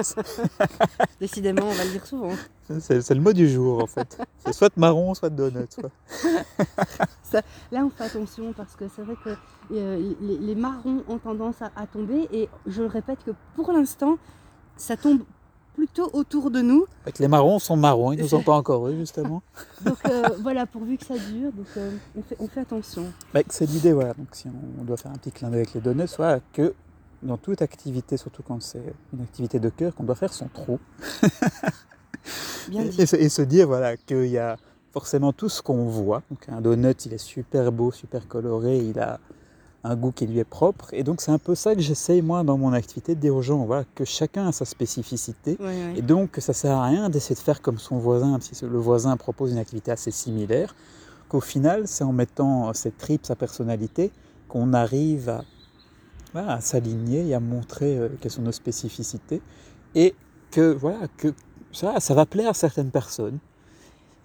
[1.20, 2.32] Décidément, on va le dire souvent.
[2.80, 4.18] c'est le mot du jour en fait.
[4.46, 5.68] C'est soit marron, soit donuts.
[5.80, 5.90] quoi.
[7.72, 9.32] Là, on fait attention parce que c'est vrai que
[9.74, 13.72] euh, les, les marrons ont tendance à, à tomber et je le répète que pour
[13.72, 14.18] l'instant,
[14.78, 15.22] ça tombe
[15.78, 16.86] plutôt autour de nous.
[17.06, 19.44] Que les marrons sont marrons, ils ne nous ont pas encore eu justement.
[19.86, 23.04] Donc euh, voilà, pourvu que ça dure, donc euh, on, fait, on fait attention.
[23.34, 24.14] Bah, c'est l'idée, voilà.
[24.16, 26.74] Donc, si on, doit faire un petit clin d'œil avec les donuts, voilà, que
[27.28, 28.82] dans toute activité, surtout quand c'est
[29.14, 30.80] une activité de cœur, qu'on doit faire son trou.
[32.70, 33.02] Bien Et, dit.
[33.02, 34.58] et se, et se dire, voilà, qu'il y a
[34.92, 36.24] forcément tout ce qu'on voit.
[36.32, 39.20] Donc, un donut, il est super beau, super coloré, il a
[39.84, 40.88] un goût qui lui est propre.
[40.94, 43.42] Et donc, c'est un peu ça que j'essaye, moi, dans mon activité, de dire aux
[43.42, 45.58] gens, voilà, que chacun a sa spécificité.
[45.60, 45.94] Ouais, ouais.
[45.98, 49.16] Et donc, ça sert à rien d'essayer de faire comme son voisin, si le voisin
[49.18, 50.76] propose une activité assez similaire,
[51.30, 54.12] qu'au final, c'est en mettant ses tripes, sa personnalité,
[54.50, 55.44] qu'on arrive à,
[56.36, 59.42] à s'aligner et à montrer euh, quelles sont nos spécificités.
[59.96, 60.14] Et
[60.52, 61.34] que, voilà, que
[61.72, 63.40] ça, ça va plaire à certaines personnes.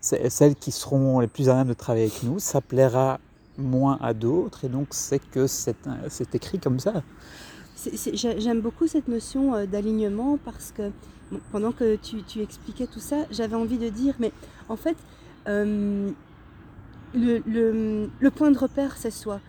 [0.00, 3.20] Celles qui seront les plus à même de travailler avec nous, ça plaira
[3.56, 4.64] moins à d'autres.
[4.64, 7.02] Et donc, c'est que c'est écrit comme ça.
[8.14, 10.90] J'aime beaucoup cette notion euh, d'alignement parce que
[11.50, 14.32] pendant que tu, expliquais tout ça, j'avais envie de dire, mais
[14.68, 14.96] en fait,
[15.48, 16.10] euh,
[17.14, 19.40] le point de repère, c'est soi.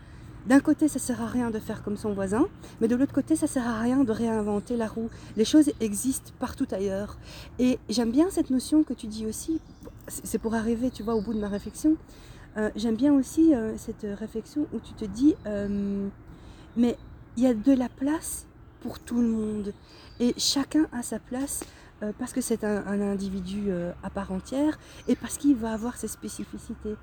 [0.45, 2.47] D'un côté, ça sert à rien de faire comme son voisin,
[2.81, 5.09] mais de l'autre côté, ça sert à rien de réinventer la roue.
[5.37, 7.17] Les choses existent partout ailleurs.
[7.59, 9.61] Et j'aime bien cette notion que tu dis aussi,
[10.07, 11.95] c'est pour arriver, tu vois, au bout de ma réflexion.
[12.57, 16.07] Euh, j'aime bien aussi euh, cette réflexion où tu te dis, euh,
[16.75, 16.97] mais
[17.37, 18.45] il y a de la place
[18.81, 19.73] pour tout le monde.
[20.19, 21.63] Et chacun a sa place
[22.19, 23.71] parce que c'est un, individu
[24.03, 24.77] à part entière
[25.07, 26.95] et parce qu'il va avoir ses spécificités.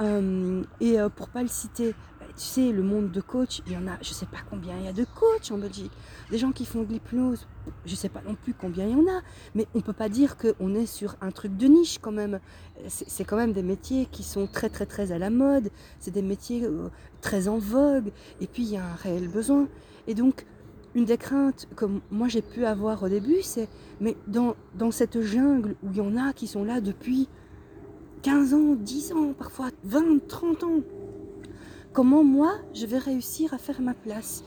[0.00, 1.94] Et euh, pour pas le citer,
[2.36, 4.84] tu sais, le monde de coach, il y en a, je sais pas combien il
[4.84, 5.92] y a de coachs en Belgique.
[6.30, 7.46] Des gens qui font de l'hypnose,
[7.86, 9.20] je sais pas non plus combien il y en a.
[9.54, 12.40] Mais on peut pas dire qu'on est sur un truc de niche quand même.
[12.88, 15.70] C'est quand même des métiers qui sont très très très à la mode.
[16.00, 16.88] C'est des métiers euh,
[17.20, 18.10] très en vogue.
[18.40, 19.68] Et puis il y a un réel besoin.
[20.08, 20.44] Et donc,
[20.94, 23.68] une des craintes que moi j'ai pu avoir au début, c'est,
[24.00, 27.28] mais dans, dans cette jungle où il y en a qui sont là depuis
[28.22, 30.80] 15 ans, 10 ans, parfois 20, 30 ans,
[31.94, 34.44] comment moi je vais réussir à faire ma place?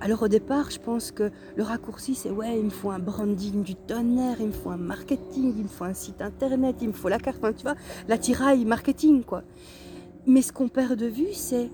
[0.00, 3.62] Alors au départ, je pense que le raccourci, c'est ouais, il me faut un branding
[3.62, 6.92] du tonnerre, il me faut un marketing, il me faut un site internet, il me
[6.92, 7.76] faut la carte, enfin, tu vois,
[8.08, 9.42] la tiraille marketing, quoi.
[10.26, 11.70] Mais ce qu'on perd de vue, c'est,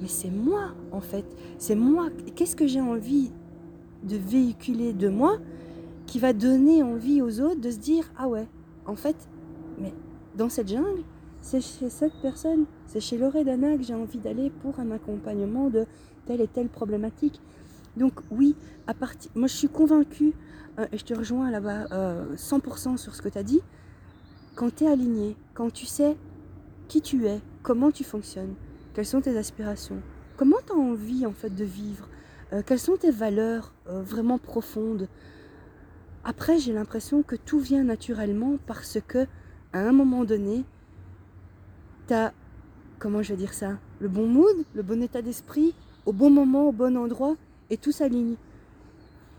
[0.00, 1.24] mais c'est moi, en fait.
[1.58, 2.08] C'est moi.
[2.36, 3.32] Qu'est-ce que j'ai envie
[4.04, 5.38] de véhiculer de moi
[6.06, 8.46] qui va donner envie aux autres de se dire, ah ouais,
[8.86, 9.16] en fait,
[9.78, 9.92] mais
[10.36, 11.02] dans cette jungle,
[11.42, 15.86] c'est chez cette personne, c'est chez Loredana que j'ai envie d'aller pour un accompagnement de
[16.26, 17.40] telle et telle problématique.
[17.96, 18.54] Donc oui,
[18.86, 20.34] à partir, moi je suis convaincue,
[20.78, 21.86] euh, et je te rejoins là-bas
[22.36, 23.62] 100% euh, sur ce que tu as dit,
[24.56, 26.18] quand tu es aligné, quand tu sais
[26.88, 28.54] qui tu es, comment tu fonctionnes,
[28.92, 30.02] quelles sont tes aspirations,
[30.36, 32.10] comment tu as envie en fait de vivre,
[32.52, 35.08] euh, quelles sont tes valeurs vraiment profondes.
[36.24, 39.26] Après, j'ai l'impression que tout vient naturellement parce que
[39.72, 40.64] à un moment donné,
[42.06, 42.34] tu as,
[43.02, 45.74] comment je vais dire ça, le bon mood, le bon état d'esprit,
[46.06, 47.34] au bon moment, au bon endroit,
[47.68, 48.36] et tout s'aligne.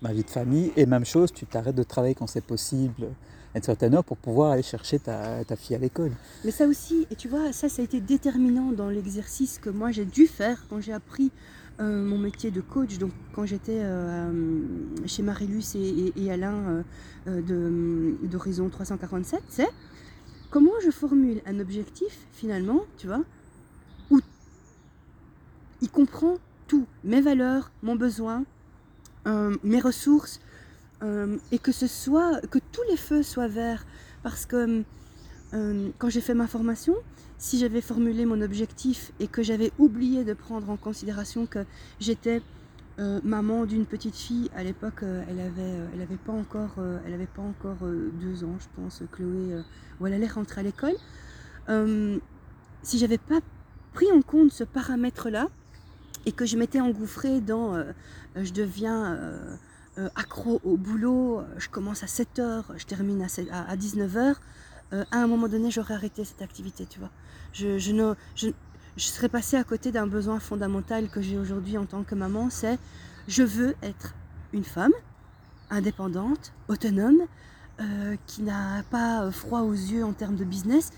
[0.01, 0.73] ma vie de famille.
[0.75, 3.07] Et même chose, tu t'arrêtes de travailler quand c'est possible
[3.55, 6.12] une certaine heure pour pouvoir aller chercher ta, fille à l'école.
[6.45, 9.91] Mais ça aussi, et tu vois, ça, ça a été déterminant dans l'exercice que moi
[9.91, 11.31] j'ai dû faire quand j'ai appris
[11.79, 12.97] euh, mon métier de coach.
[12.97, 14.62] Donc, quand j'étais euh,
[15.05, 16.83] chez Marilus et, et, et Alain
[17.27, 19.69] euh, d'Horizon 347, c'est
[20.49, 23.23] comment je formule un objectif finalement, tu vois,
[24.12, 24.19] où
[25.81, 28.43] il comprend tout, mes valeurs, mon besoin,
[29.27, 30.39] euh, mes ressources,
[31.01, 33.85] euh, et que ce soit que tous les feux soient verts.
[34.21, 34.83] Parce que
[35.53, 36.95] euh, quand j'ai fait ma formation
[37.38, 41.59] si j'avais formulé mon objectif et que j'avais oublié de prendre en considération que
[42.01, 42.41] j'étais
[42.99, 47.27] euh, maman d'une petite fille à l'époque elle avait elle avait pas encore elle avait
[47.27, 47.77] pas encore
[48.21, 49.62] deux ans je pense Chloé
[49.99, 50.95] où elle allait rentrer à l'école
[52.83, 53.39] si j'avais pas
[53.93, 55.47] pris en compte ce paramètre là
[56.25, 57.81] et que je m'étais engouffrée dans
[58.35, 59.17] je deviens
[60.15, 64.35] accro au boulot, je commence à 7h, je termine à, 7, à, à 19h,
[64.93, 67.12] euh, à un moment donné, j'aurais arrêté cette activité, tu vois.
[67.53, 68.49] Je, ne, je,
[68.97, 72.49] je serais passée à côté d'un besoin fondamental que j'ai aujourd'hui en tant que maman,
[72.49, 72.79] c'est
[73.27, 74.15] je veux être
[74.53, 74.93] une femme
[75.69, 77.21] indépendante, autonome,
[77.79, 80.91] euh, qui n'a pas froid aux yeux en termes de business,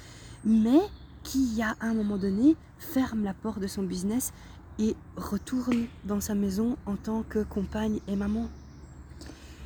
[0.46, 0.80] mais
[1.24, 4.32] qui, à un moment donné, ferme la porte de son business
[4.80, 8.50] et retourne dans sa maison en tant que compagne et maman.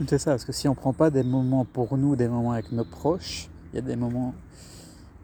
[0.08, 2.51] C'est ça, parce que si on ne prend pas des moments pour nous, des moments
[2.51, 4.36] avec nos proches, il y a des moments,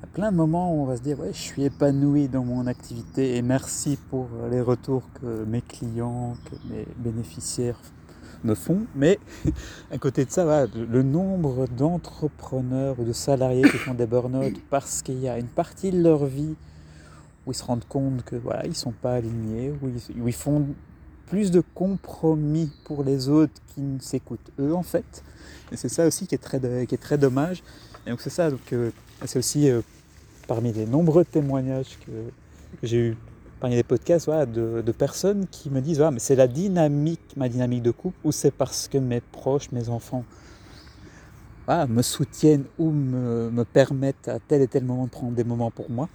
[0.02, 2.46] y a plein de moments où on va se dire ouais, je suis épanoui dans
[2.46, 7.80] mon activité et merci pour les retours que mes clients, que mes bénéficiaires
[8.46, 8.84] me font.
[8.96, 9.20] Mais
[9.92, 15.02] à côté de ça, le nombre d'entrepreneurs ou de salariés qui font des burn-out parce
[15.02, 16.56] qu'il y a une partie de leur vie
[17.46, 20.34] où ils se rendent compte que voilà, ils sont pas alignés, où ils, où ils
[20.34, 20.66] font
[21.32, 25.24] plus de compromis pour les autres qui ne s'écoutent eux en fait.
[25.72, 27.64] Et c'est ça aussi qui est très, qui est très dommage.
[28.06, 28.92] Et donc c'est ça, donc euh,
[29.24, 29.80] c'est aussi euh,
[30.46, 32.12] parmi les nombreux témoignages que,
[32.84, 33.18] j'ai eu
[33.62, 37.84] parmi les podcasts de, personnes qui me disent ah, mais c'est la dynamique, ma dynamique
[37.84, 40.26] de couple, ou c'est parce que mes proches, mes enfants
[41.88, 45.72] me soutiennent ou me, me permettent à tel et tel moment de prendre des moments
[45.72, 46.10] pour moi.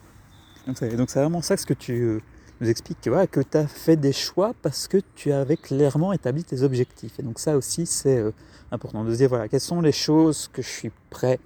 [0.66, 2.20] Donc c'est donc c'est vraiment ça ce que tu euh,
[2.60, 6.12] nous expliques, que, voilà, que tu as fait des choix parce que tu avais clairement
[6.12, 7.18] établi tes objectifs.
[7.18, 8.32] Et donc ça aussi c'est euh,
[8.70, 11.38] important de se dire, voilà, quelles sont les choses que je suis prêt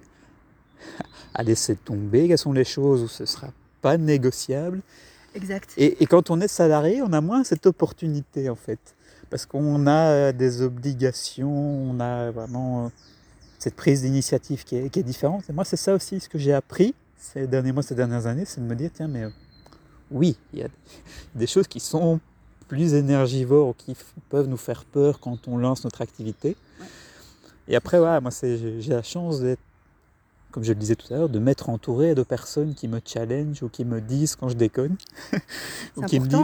[1.33, 3.47] à laisser tomber, quelles sont les choses où ce sera
[3.81, 4.81] pas négociable?
[5.33, 5.73] Exact.
[5.77, 8.79] Et, et quand on est salarié, on a moins cette opportunité en fait.
[9.29, 12.89] Parce qu'on a euh, des obligations, on a vraiment euh,
[13.59, 15.49] cette prise d'initiative qui est, qui est différente.
[15.49, 18.45] Et moi, c'est ça aussi ce que j'ai appris ces derniers mois, ces dernières années,
[18.45, 19.25] c'est de me dire, tiens, mais
[20.11, 20.67] oui, il y a
[21.35, 22.19] des choses qui sont
[22.67, 23.95] plus énergivores ou qui
[24.29, 26.55] peuvent nous faire peur quand on lance notre activité.
[26.79, 26.85] Ouais.
[27.67, 29.61] Et après, voilà, moi, j'ai la chance d'être,
[30.51, 33.63] comme je le disais tout à l'heure, de m'être entouré de personnes qui me challengent
[33.63, 34.95] ou qui me disent quand je déconne.
[35.33, 36.39] ou C'est qui me disent,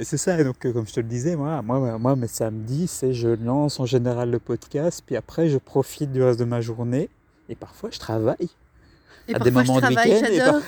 [0.00, 2.88] c'est ça, et donc euh, comme je te le disais, moi, moi, moi mes samedis,
[2.88, 6.60] c'est je lance en général le podcast, puis après je profite du reste de ma
[6.60, 7.08] journée,
[7.48, 8.50] et parfois je travaille.
[9.28, 10.60] Et à des moments de week-end.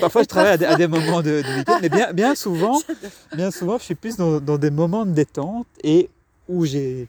[0.00, 2.80] Parfois je travaille à des, moments de, week-end, mais bien, bien souvent,
[3.36, 6.08] bien souvent, je suis plus dans, dans des moments de détente et
[6.48, 7.06] où j'ai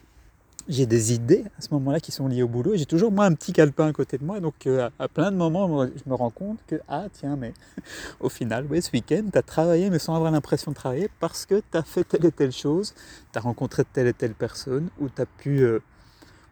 [0.67, 2.75] j'ai des idées à ce moment-là qui sont liées au boulot.
[2.75, 5.31] J'ai toujours moi un petit calepin à côté de moi, donc euh, à, à plein
[5.31, 7.53] de moments, je me rends compte que ah tiens, mais
[8.19, 11.45] au final, ouais, ce week-end, tu as travaillé mais sans avoir l'impression de travailler parce
[11.45, 12.93] que tu as fait telle et telle chose,
[13.33, 15.79] tu as rencontré telle et telle personne, ou tu as pu euh,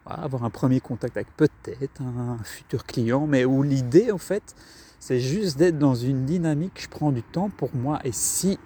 [0.06, 4.54] avoir un premier contact avec peut-être un, futur client, mais où l'idée en fait,
[4.98, 8.58] c'est juste d'être dans une dynamique, je prends du temps pour moi, et si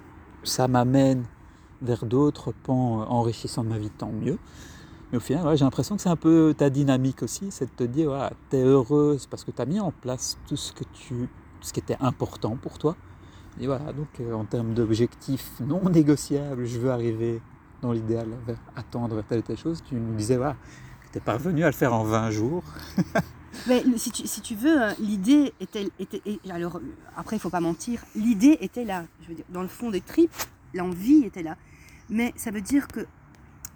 [0.42, 1.25] ça m'amène
[1.83, 4.38] vers d'autres pans euh, enrichissants de ma vie, tant mieux.
[5.11, 7.85] Mais au final, j'ai l'impression que c'est un peu ta dynamique aussi, c'est de te
[7.85, 11.29] dire, tu es heureuse parce que tu as mis en place tout ce, que tu,
[11.61, 12.97] ce qui était important pour toi.
[13.61, 17.40] Et voilà, donc euh, en termes d'objectifs non négociables, je veux arriver
[17.83, 19.83] dans l'idéal, vers attendre telle et telle chose.
[19.85, 20.57] Tu nous disais, voilà,
[21.14, 22.64] que tu es parvenu à le faire en 20 jours.
[23.68, 25.88] Mais si tu, veux, hein, l'idée était,
[26.50, 26.81] alors euh,
[27.16, 29.05] après il faut pas mentir, l'idée était là.
[29.22, 30.35] Je veux dire, dans le fond des tripes,
[30.74, 31.57] l'envie était là.
[32.11, 33.07] Mais ça veut dire que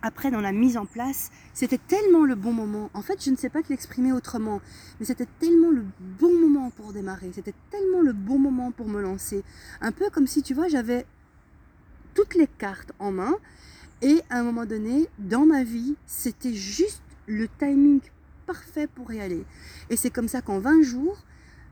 [0.02, 2.90] après dans la mise en place, c'était tellement le bon moment.
[2.92, 4.60] En fait, je ne sais pas te l'exprimer autrement,
[4.98, 5.84] mais c'était tellement le
[6.18, 7.30] bon moment pour démarrer.
[7.32, 9.44] C'était tellement le bon moment pour me lancer.
[9.80, 11.06] Un peu comme si tu vois, j'avais
[12.14, 13.36] toutes les cartes en main
[14.02, 18.00] et à un moment donné, dans ma vie, c'était juste le timing
[18.46, 19.44] parfait pour y aller.
[19.90, 21.18] Et c'est comme ça qu'en 20 jours,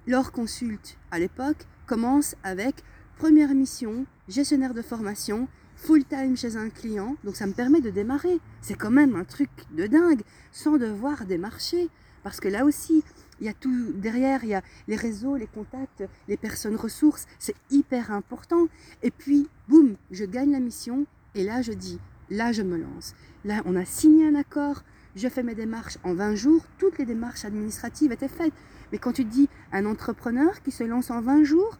[0.06, 2.84] leur consulte à l'époque commence avec
[3.16, 7.16] première mission, gestionnaire de formation, full time chez un client.
[7.24, 8.38] Donc ça me permet de démarrer.
[8.60, 11.88] C'est quand même un truc de dingue sans devoir démarcher.
[12.22, 13.02] Parce que là aussi,
[13.40, 17.26] il y a tout derrière, il y a les réseaux, les contacts, les personnes ressources.
[17.38, 18.68] C'est hyper important.
[19.02, 21.06] Et puis, boum, je gagne la mission.
[21.34, 21.98] Et là, je dis,
[22.30, 23.14] là, je me lance.
[23.44, 24.82] Là, on a signé un accord.
[25.16, 26.62] Je fais mes démarches en 20 jours.
[26.76, 28.52] Toutes les démarches administratives étaient faites.
[28.92, 31.78] Mais quand tu te dis un entrepreneur qui se lance en 20 jours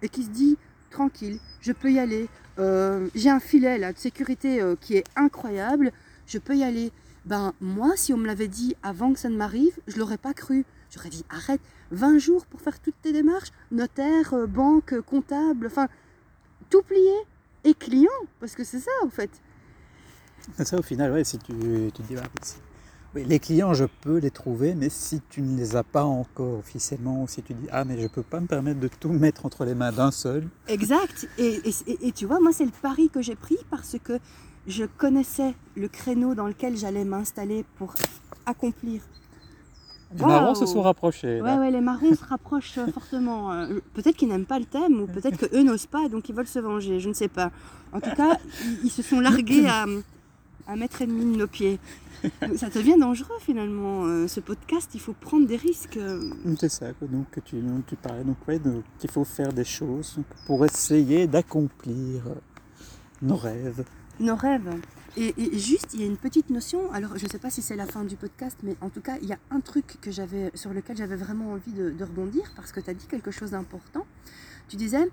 [0.00, 0.56] et qui se dit
[0.90, 5.04] tranquille, je peux y aller, euh, j'ai un filet là de sécurité euh, qui est
[5.16, 5.92] incroyable,
[6.26, 6.90] je peux y aller.
[7.26, 10.32] Ben moi, si on me l'avait dit avant que ça ne m'arrive, je l'aurais pas
[10.32, 10.64] cru.
[10.90, 15.88] J'aurais dit arrête, 20 jours pour faire toutes tes démarches, notaire, euh, banque, comptable, enfin
[16.70, 17.12] tout plié
[17.64, 18.08] et client,
[18.40, 19.30] parce que c'est ça en fait.
[20.64, 21.52] Ça au final, ouais, si tu,
[21.94, 22.22] tu dis, oui,
[23.24, 27.22] les clients, je peux les trouver, mais si tu ne les as pas encore officiellement,
[27.22, 29.64] ou si tu dis, ah, mais je peux pas me permettre de tout mettre entre
[29.64, 31.28] les mains d'un seul, Exact.
[31.38, 34.18] Et, et- et- et tu vois, moi, c'est le pari que j'ai pris parce que
[34.66, 37.94] je connaissais le créneau dans lequel j'allais m'installer pour
[38.46, 39.02] accomplir.
[40.14, 41.40] les marrons se sont rapprochés.
[41.42, 43.52] Ouais, ouais, les marrons se rapprochent euh, fortement.
[43.52, 46.46] Euh, Peut-être qu'ils n'aiment pas le thème ou peut-être qu'eux n'osent pas, donc ils veulent
[46.46, 46.98] se venger.
[47.00, 47.50] Je ne sais pas.
[47.92, 49.84] En tout cas, ils, ils se sont largués à
[50.68, 51.78] un mètre et demi de nos pieds.
[52.56, 54.04] Ça devient dangereux finalement.
[54.04, 55.96] Euh, Ce podcast, il faut prendre des risques.
[55.96, 59.64] euh, C'est ça, donc que tu, tu parlais, donc ouais, donc, qu'il faut faire des
[59.64, 62.34] choses pour essayer d'accomplir euh,
[63.22, 63.84] nos rêves.
[64.20, 64.70] nos rêves.
[65.16, 67.62] Et, et juste, il y a une petite notion, alors je ne sais pas si
[67.62, 70.10] c'est la fin du podcast, mais en tout cas, il y a un truc que
[70.12, 73.30] j'avais, sur lequel j'avais vraiment envie de, de rebondir, parce que tu as dit quelque
[73.30, 74.06] chose d'important.
[74.68, 75.08] Tu disais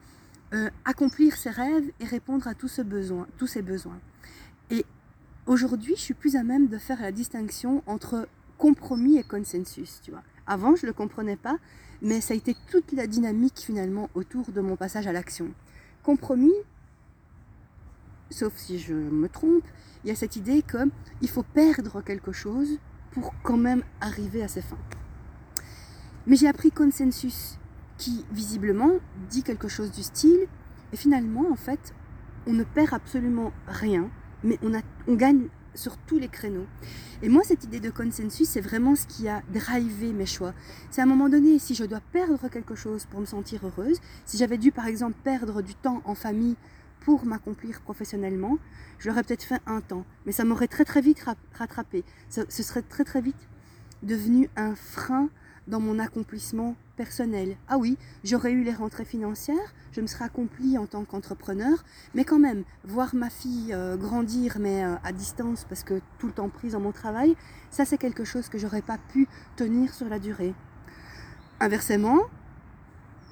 [0.54, 3.26] euh, accomplir ses rêves et répondre à tous ses besoins.
[3.40, 3.98] Tous ses besoins.
[4.70, 4.86] Et
[5.48, 8.28] aujourd'hui, je suis plus à même de faire la distinction entre
[8.58, 10.00] compromis et consensus.
[10.04, 10.24] Tu vois.
[10.48, 11.58] Avant, je ne le comprenais pas,
[12.02, 15.52] mais ça a été toute la dynamique finalement autour de mon passage à l'action.
[16.04, 16.54] Compromis,
[18.30, 19.64] sauf si je me trompe,
[20.04, 22.80] il y a cette idée qu'il faut perdre quelque chose
[23.12, 24.78] pour quand même arriver à ses fins.
[26.28, 27.58] Mais j'ai appris consensus
[27.98, 28.92] qui visiblement
[29.30, 30.48] dit quelque chose du style
[30.92, 31.94] et finalement en fait
[32.46, 34.10] on ne perd absolument rien
[34.46, 36.66] mais on, a, on gagne sur tous les créneaux.
[37.22, 40.54] Et moi, cette idée de consensus, c'est vraiment ce qui a drivé mes choix.
[40.90, 44.00] C'est à un moment donné, si je dois perdre quelque chose pour me sentir heureuse,
[44.26, 46.56] si j'avais dû par exemple perdre du temps en famille
[47.02, 48.58] pour m'accomplir professionnellement,
[49.00, 51.24] je l'aurais peut-être fait un temps, mais ça m'aurait très très vite
[51.54, 52.04] rattrapé.
[52.30, 53.50] Ce serait très très vite
[54.02, 55.30] devenu un frein
[55.68, 57.58] dans mon accomplissement personnel.
[57.68, 62.24] Ah oui, j'aurais eu les rentrées financières, je me serais accomplie en tant qu'entrepreneur, mais
[62.24, 66.34] quand même, voir ma fille euh, grandir, mais euh, à distance, parce que tout le
[66.34, 67.36] temps prise dans mon travail,
[67.72, 70.54] ça c'est quelque chose que j'aurais pas pu tenir sur la durée.
[71.60, 72.20] Inversement,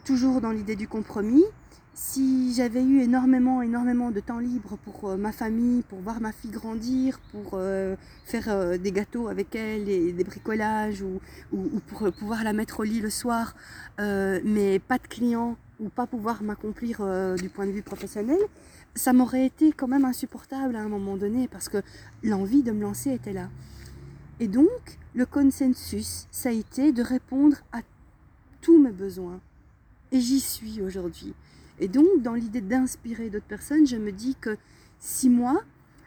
[0.06, 1.46] toujours dans l'idée du compromis,
[1.94, 6.32] si j'avais eu énormément, énormément de temps libre pour euh, ma famille, pour voir ma
[6.32, 11.20] fille grandir, pour euh, faire euh, des gâteaux avec elle et des bricolages ou,
[11.88, 13.56] pour pouvoir la mettre au lit le soir,
[14.00, 17.02] mais pas de clients ou pas pouvoir m'accomplir
[17.38, 18.40] du point de vue professionnel,
[18.96, 21.82] ça m'aurait été quand même insupportable à un moment donné parce que
[22.24, 23.50] l'envie de me lancer était là.
[24.40, 27.82] Et donc, le consensus, ça a été de répondre à
[28.62, 29.40] tous mes besoins.
[30.12, 31.34] Et j'y suis aujourd'hui.
[31.80, 34.58] Et donc, dans l'idée d'inspirer d'autres personnes, je me dis que
[35.00, 35.62] si moi,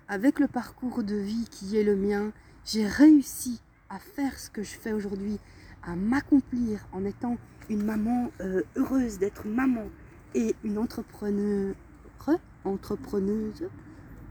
[0.09, 2.33] avec le parcours de vie qui est le mien,
[2.65, 3.61] j'ai réussi
[3.91, 5.39] à faire ce que je fais aujourd'hui,
[5.83, 7.37] à m'accomplir en étant
[7.69, 9.85] une maman euh, heureuse d'être maman
[10.35, 11.75] et une entrepreneuse,
[12.65, 13.69] entrepreneuse.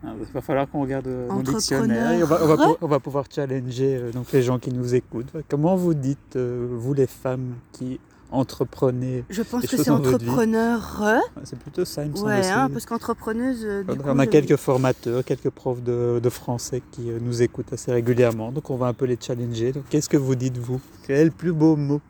[0.04, 2.20] Ah, il va falloir qu'on regarde euh, nos dictionnaires.
[2.22, 5.32] On va, on, va, pouvoir challenger euh, donc les gens qui nous écoutent.
[5.50, 8.00] Comment vous dites, vous les femmes qui
[8.36, 11.22] entreprenez Je pense que c'est entrepreneur.
[11.44, 12.28] C'est plutôt ça, il me semble.
[12.28, 13.64] Ouais, hein, parce qu'entrepreneuse.
[13.64, 18.52] Euh, on a quelques formateurs, quelques profs de, français qui euh, nous écoutent assez régulièrement,
[18.52, 19.72] donc on va un peu les challenger.
[19.72, 20.82] Donc qu'est-ce que vous dites vous?
[21.06, 22.02] Quel est le plus beau mot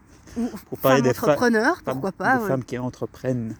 [0.69, 3.55] pour parler des entrepreneurs, pourquoi pas Des femmes qui entreprennent.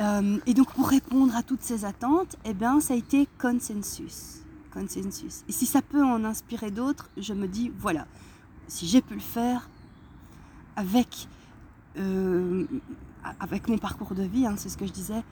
[0.00, 4.40] Euh, et donc pour répondre à toutes ces attentes, eh ben, ça a été consensus.
[4.72, 5.42] Consensus.
[5.48, 8.06] Et si ça peut en inspirer d'autres, je me dis voilà,
[8.68, 9.68] si j'ai pu le faire
[10.76, 11.35] avec euh,
[13.40, 15.22] avec mon parcours de vie, hein, c'est ce que je disais,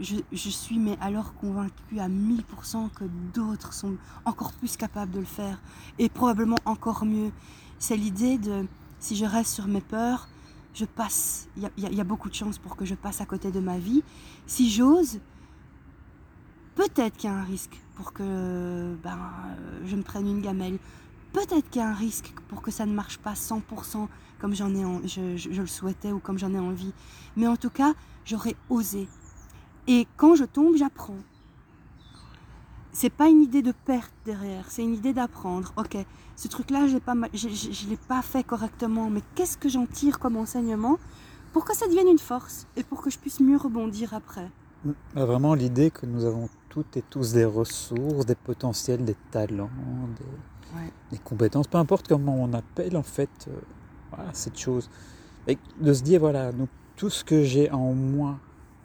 [0.00, 3.04] je, suis mais alors convaincue à 1000% que
[3.34, 5.60] d'autres sont encore plus capables de le faire
[5.98, 7.30] et probablement encore mieux.
[7.78, 8.66] C'est l'idée de
[8.98, 10.28] si je reste sur mes peurs,
[10.74, 11.48] je passe.
[11.56, 13.78] Il y, y, a beaucoup de chances pour que je passe à côté de ma
[13.78, 14.02] vie.
[14.46, 15.20] Si j'ose,
[16.74, 19.18] peut-être qu'il y a un risque pour que ben,
[19.84, 20.78] je me prenne une gamelle.
[21.32, 24.08] Peut-être qu'il y a un risque pour que ça ne marche pas 100%
[24.40, 26.92] comme j'en ai, je, le souhaitais ou comme j'en ai envie.
[27.36, 29.08] Mais en tout cas, j'aurais osé.
[29.86, 31.18] Et quand je tombe, j'apprends.
[32.92, 35.72] C'est pas une idée de perte derrière, c'est une idée d'apprendre.
[35.76, 35.96] Ok,
[36.34, 40.98] ce truc-là, je ne l'ai pas fait correctement, mais qu'est-ce que j'en tire comme enseignement
[41.52, 44.50] pour que ça devienne une force et pour que je puisse mieux rebondir après?
[45.14, 49.70] Vraiment l'idée que nous avons toutes et tous des ressources, des potentiels, des talents,
[51.10, 53.48] des, compétences, peu importe comment on appelle en fait.
[54.14, 54.90] Voilà, cette chose.
[55.46, 56.52] Et de se dire, voilà,
[56.96, 58.38] tout ce que j'ai en moi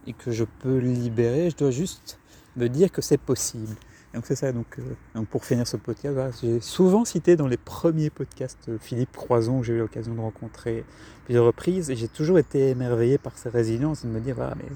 [0.07, 2.19] et que je peux libérer, je dois juste
[2.55, 3.75] me dire que c'est possible.
[4.13, 4.81] Donc c'est ça, donc, euh,
[5.13, 9.59] donc, pour finir ce podcast, j'ai souvent cité dans les premiers podcasts euh, Philippe Croison
[9.59, 10.85] que j'ai eu l'occasion de rencontrer
[11.25, 14.69] plusieurs reprises et j'ai toujours été émerveillé par sa résilience de me dire, voilà, mais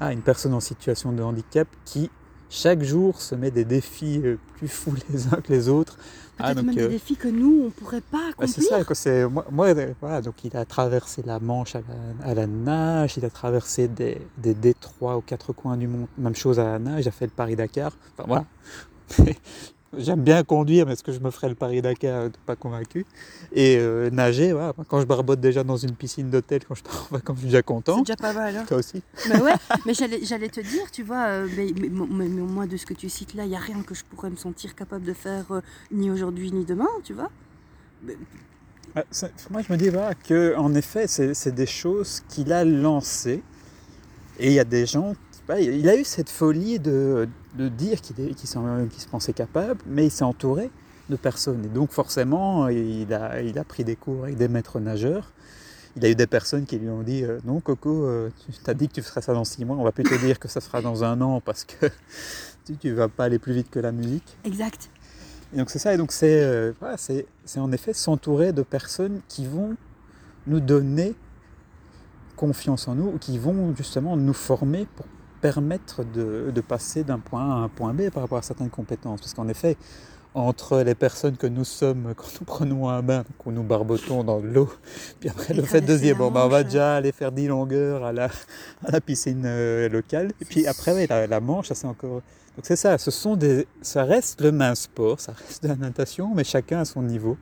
[0.00, 2.10] ah, une personne en situation de handicap qui
[2.50, 5.96] chaque jour se met des défis euh, plus fous les uns que les autres.
[6.36, 8.48] Peut-être ah, même des euh, défis que nous, on ne pourrait pas accomplir.
[8.48, 13.16] c'est ça, c'est, moi, moi voilà, donc il a traversé la Manche à la, nage,
[13.16, 16.78] il a traversé des, des détroits aux quatre coins du monde, même chose à la
[16.78, 17.90] nage, il a fait le Paris-Dakar.
[18.12, 18.44] Enfin voilà,
[19.96, 23.06] J'aime bien conduire, mais est-ce que je me ferais le Paris-Dakar Pas convaincu.
[23.52, 24.74] Et euh, nager, voilà.
[24.86, 27.48] quand je barbote déjà dans une piscine d'hôtel, quand je pars en vacances, je suis
[27.48, 27.96] déjà content.
[27.96, 28.56] C'est déjà pas mal.
[28.56, 28.64] Hein.
[28.68, 29.02] Toi aussi.
[29.30, 29.54] Mais ouais,
[29.86, 33.32] mais j'allais te dire, tu vois, euh, mais, mais, moi, de ce que tu cites
[33.32, 35.60] là, il n'y a rien que je pourrais me sentir capable de faire euh,
[35.90, 37.30] ni aujourd'hui ni demain, tu vois.
[38.94, 39.04] Ah,
[39.50, 43.42] moi, je me dis voilà, que, en effet, c'est des choses qu'il a lancées.
[44.38, 45.14] Et il y a des gens
[45.56, 50.70] il a eu cette folie de, dire qu'il se pensait capable, mais il s'est entouré
[51.08, 51.64] de personnes.
[51.64, 55.32] Et donc forcément, il a, il a pris des cours avec des maîtres nageurs.
[55.96, 58.74] Il a eu des personnes qui lui ont dit euh, Non, Coco, euh, tu t'as
[58.74, 60.60] dit que tu ferais ça dans six mois, on va plus te dire que ça
[60.60, 61.86] sera dans un an parce que
[62.80, 64.36] tu ne vas pas aller plus vite que la musique.
[64.44, 64.90] Exact.
[65.52, 66.72] Et donc c'est ça, et donc c'est euh,
[67.56, 69.76] en effet s'entourer de personnes qui vont
[70.46, 71.14] nous donner
[72.36, 75.06] confiance en nous, ou qui vont justement nous former pour
[75.40, 79.20] permettre de, passer d'un point A à un point B par rapport à certaines compétences.
[79.20, 79.76] Parce qu'en effet,
[80.34, 84.38] entre les personnes que nous sommes quand nous prenons un bain, donc nous barbotons dans
[84.38, 84.68] l'eau,
[85.20, 87.32] puis après Et le fait de se dire, bon, bah, on va déjà aller faire
[87.32, 88.26] 10 longueurs à la,
[88.84, 92.22] à la piscine euh, locale, et puis après, ouais, la, la Manche, ça c'est encore...
[92.56, 95.76] Donc c'est ça, ce sont des, ça reste le même sport, ça reste de la
[95.76, 97.36] natation, mais chacun à son niveau.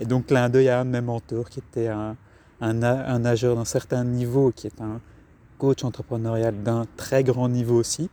[0.00, 2.16] Et donc clin d'œil à un de mes mentors qui était un,
[2.62, 4.98] un, un nageur d'un certain niveau, qui est un
[5.62, 8.10] coach entrepreneurial d'un très grand niveau aussi,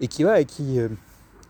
[0.00, 0.88] et qui, ouais, qui euh,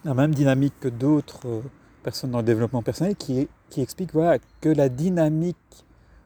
[0.04, 1.60] a la même dynamique que d'autres euh,
[2.02, 5.56] personnes dans le développement personnel, qui, qui explique voilà, que la dynamique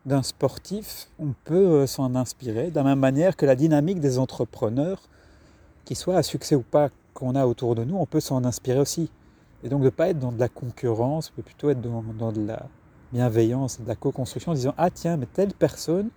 [0.06, 4.18] d'un sportif, on peut euh, s'en inspirer, de la même manière que la dynamique des
[4.18, 5.02] entrepreneurs,
[5.84, 8.80] qu'ils soient à succès ou pas, qu'on a autour de nous, on peut s'en inspirer
[8.80, 9.10] aussi.
[9.62, 12.46] Et donc de ne pas être dans de la concurrence, mais plutôt être dans, de
[12.46, 12.62] la
[13.12, 16.08] bienveillance, de la co-construction, en disant Ah tiens, mais telle personne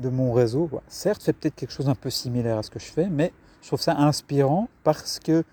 [0.00, 2.86] de mon réseau, certes, fait peut-être quelque chose un peu similaire à ce que je
[2.86, 3.32] fais, mais
[3.62, 5.44] je trouve ça inspirant parce que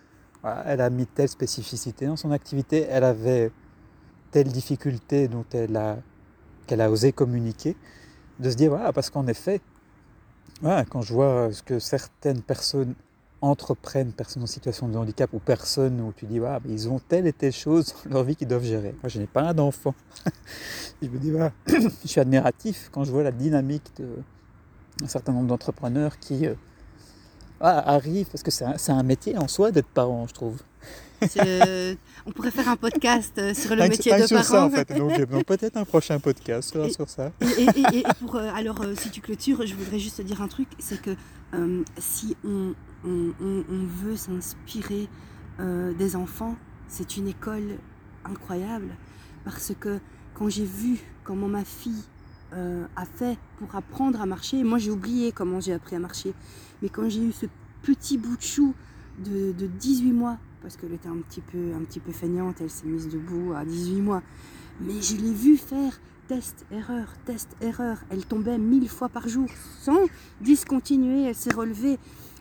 [0.65, 3.51] elle a mis telle spécificité dans son activité, elle avait
[4.31, 5.97] telle difficulté dont elle a,
[6.67, 7.75] qu'elle a osé communiquer,
[8.39, 9.61] de se dire voilà, parce qu'en effet,
[10.61, 12.95] quand je vois ce que certaines personnes
[13.41, 17.27] entreprennent, personnes en situation de handicap ou personnes où tu dis voilà, ils ont telle
[17.27, 18.95] et telle chose dans leur vie qu'ils doivent gérer.
[19.03, 19.93] Moi, je n'ai pas d'enfant.
[21.01, 21.31] je me dis
[21.67, 24.07] je suis admiratif quand je vois la dynamique de
[25.03, 26.53] un certain nombre d'entrepreneurs qui euh,
[27.61, 30.57] ah, arrivent, parce que c'est un, un métier en soi d'être parent, je trouve.
[31.27, 34.83] C'est- On pourrait faire un podcast euh, sur le métier de sur ça, en parent.
[34.85, 34.95] fait.
[34.97, 37.31] Donc, donc peut-être un prochain podcast Et- sur ça.
[37.41, 40.21] Et, et- et- et pour, euh, alors, euh, si tu clôtures, je voudrais juste te
[40.21, 41.15] dire un truc, c'est que
[41.55, 42.73] euh, si on,
[43.03, 45.07] on- on- on veut s'inspirer
[45.59, 46.55] euh, des enfants,
[46.87, 47.77] c'est une école
[48.23, 48.89] incroyable.
[49.43, 49.99] Parce que
[50.35, 52.03] quand j'ai vu comment ma fille
[52.53, 56.33] euh, a fait pour apprendre à marcher, moi j'ai oublié comment j'ai appris à marcher,
[56.81, 57.45] mais quand j'ai eu ce
[57.81, 58.73] petit bout de chou
[59.23, 62.69] de, de 18 mois, parce qu'elle était un petit peu, un petit peu feignante, elle
[62.69, 64.21] s'est mise debout à 18 mois,
[64.79, 67.97] mais je l'ai vue faire test, erreur, test, erreur.
[68.09, 69.47] Elle tombait mille fois par jour
[69.81, 70.05] sans
[70.41, 71.23] discontinuer.
[71.23, 71.97] Elle s'est relevée.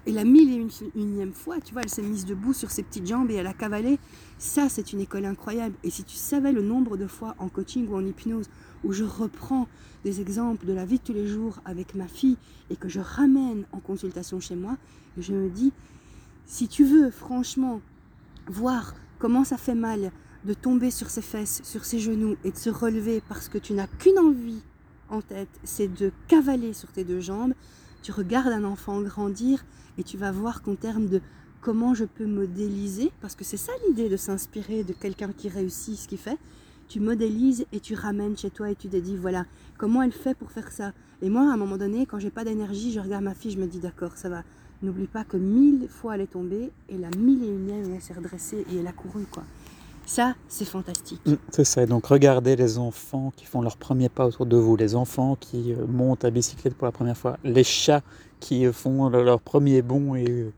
[0.07, 2.85] Et la mille et une, unième fois, tu vois, elle s'est mise debout sur ses
[2.85, 3.99] petites jambes et elle a cavalé.
[4.39, 5.75] Ça, c'est une école incroyable.
[5.83, 8.49] Et si tu savais le nombre de fois en coaching ou en hypnose
[8.85, 9.69] où je reprends
[10.05, 12.37] des exemples de la vie de tous les jours avec ma fille
[12.71, 14.77] et que je ramène en consultation chez moi,
[15.19, 15.73] je me dis,
[16.47, 17.81] si tu veux franchement
[18.47, 20.13] voir comment ça fait mal
[20.45, 23.73] de tomber sur ses fesses, sur ses genoux et de se relever parce que tu
[23.73, 24.63] n'as qu'une envie
[25.09, 27.55] en tête, c'est de cavaler sur tes deux jambes.
[28.03, 29.65] Tu regardes un enfant grandir
[29.99, 31.21] et tu vas voir qu'en termes de
[31.61, 35.99] comment je peux modéliser, parce que c'est ça l'idée de s'inspirer de quelqu'un qui réussit
[35.99, 36.39] ce qu'il fait,
[36.89, 39.45] tu modélises et tu ramènes chez toi et tu te dis voilà
[39.79, 40.93] comment elle fait pour faire ça.
[41.23, 43.59] Et moi à un moment donné quand j'ai pas d'énergie, je regarde ma fille, je
[43.59, 44.43] me dis d'accord ça va.
[44.83, 48.15] N'oublie pas que mille fois elle est tombée et la mille et unième elle s'est
[48.15, 49.43] redressée et elle a couru quoi.
[50.09, 51.21] Ça, c'est fantastique.
[51.27, 51.85] Mm, C'est ça.
[51.85, 55.73] Donc regardez les enfants qui font leur premier pas autour de vous, les enfants qui
[55.73, 58.03] euh, montent à bicyclette pour la première fois, les chats
[58.39, 60.53] qui euh, font le- leur premier bond et euh,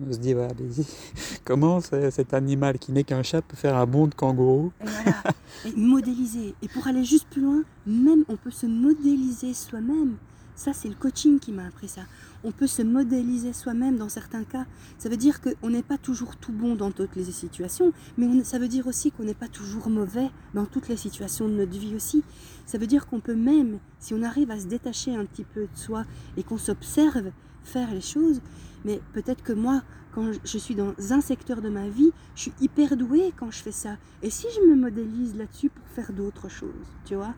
[0.00, 0.84] on se dit voilà, mais
[1.44, 4.72] comment cet animal qui n'est qu'un chat peut faire un bond de kangourou?
[4.80, 5.22] Et voilà.
[5.66, 6.54] Et modéliser.
[6.62, 10.16] Et pour aller juste plus loin, même on peut se modéliser soi-même.
[10.54, 12.02] Ça, c'est le coaching qui m'a appris ça.
[12.44, 14.66] On peut se modéliser soi-même dans certains cas.
[14.98, 18.58] Ça veut dire qu'on n'est pas toujours tout bon dans toutes les situations, mais ça
[18.58, 21.94] veut dire aussi qu'on n'est pas toujours mauvais dans toutes les situations de notre vie
[21.94, 22.22] aussi.
[22.66, 25.62] Ça veut dire qu'on peut même, si on arrive à se détacher un petit peu
[25.62, 26.04] de soi
[26.36, 27.30] et qu'on s'observe
[27.64, 28.40] faire les choses,
[28.84, 29.82] mais peut-être que moi,
[30.14, 33.58] quand je suis dans un secteur de ma vie, je suis hyper douée quand je
[33.58, 33.96] fais ça.
[34.22, 36.70] Et si je me modélise là-dessus pour faire d'autres choses,
[37.04, 37.34] tu vois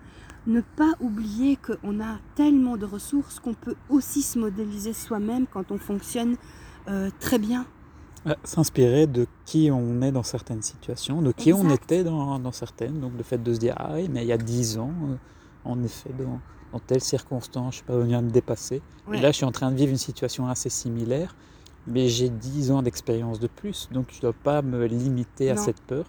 [0.47, 5.71] Ne pas oublier qu'on a tellement de ressources qu'on peut aussi se modéliser soi-même quand
[5.71, 6.37] on fonctionne
[6.89, 7.67] euh, très bien.
[8.27, 12.53] Euh, S'inspirer de qui on est dans certaines situations, de qui on était dans, dans
[12.53, 13.01] certaines.
[13.01, 15.17] Donc le fait de se dire ah oui, mais il y a dix ans, euh,
[15.65, 16.41] en effet, dans,
[16.75, 18.83] dans telle circonstance, je suis pas venu à me dépasser.
[19.07, 19.19] Ouais.
[19.19, 21.37] Et là, je suis en train de vivre une situation assez similaire,
[21.87, 25.57] mais j'ai 10 ans d'expérience de plus, donc je ne dois pas me limiter à
[25.57, 26.05] cette peur.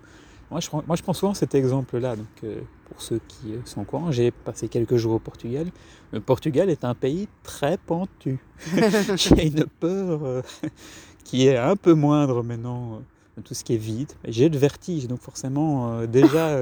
[0.49, 2.15] Moi je, prends, moi, je prends souvent cet exemple-là.
[2.15, 5.67] Donc, euh, pour ceux qui euh, sont au courant, j'ai passé quelques jours au Portugal.
[6.11, 8.39] Le Portugal est un pays très pentu.
[9.15, 10.41] j'ai une peur euh,
[11.23, 13.01] qui est un peu moindre maintenant
[13.37, 14.11] de tout ce qui est vide.
[14.27, 16.57] J'ai le vertige, donc forcément, déjà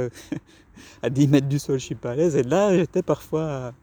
[1.04, 2.36] à 10 mètres du sol, je suis pas à l'aise.
[2.36, 3.74] Et là, j'étais parfois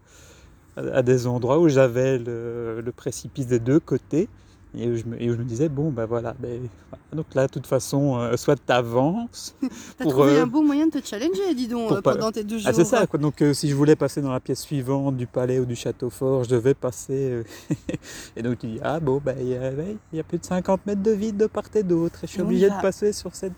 [0.76, 4.28] à, des endroits où j'avais le, le précipice des deux côtés.
[4.72, 6.32] Et où je me, et où je me disais, bon, ben voilà.
[6.38, 6.60] ben,
[6.90, 7.02] voilà.
[7.12, 9.56] donc là, de toute façon, euh, soit tu avances.
[9.98, 12.58] T'as trouvé euh, un bon moyen de te challenger, dis donc, euh, pendant tes deux
[12.58, 12.68] jours.
[12.68, 13.18] Ah, c'est ça, quoi.
[13.18, 16.08] Donc, euh, si je voulais passer dans la pièce suivante du palais ou du château
[16.08, 17.42] fort, je devais passer.
[18.36, 19.72] et donc, tu dis, ah bon, ben, il y, a-
[20.12, 22.22] y a plus de 50 mètres de vide de part et d'autre.
[22.22, 22.80] Et je suis obligé de va.
[22.80, 23.54] passer sur cette.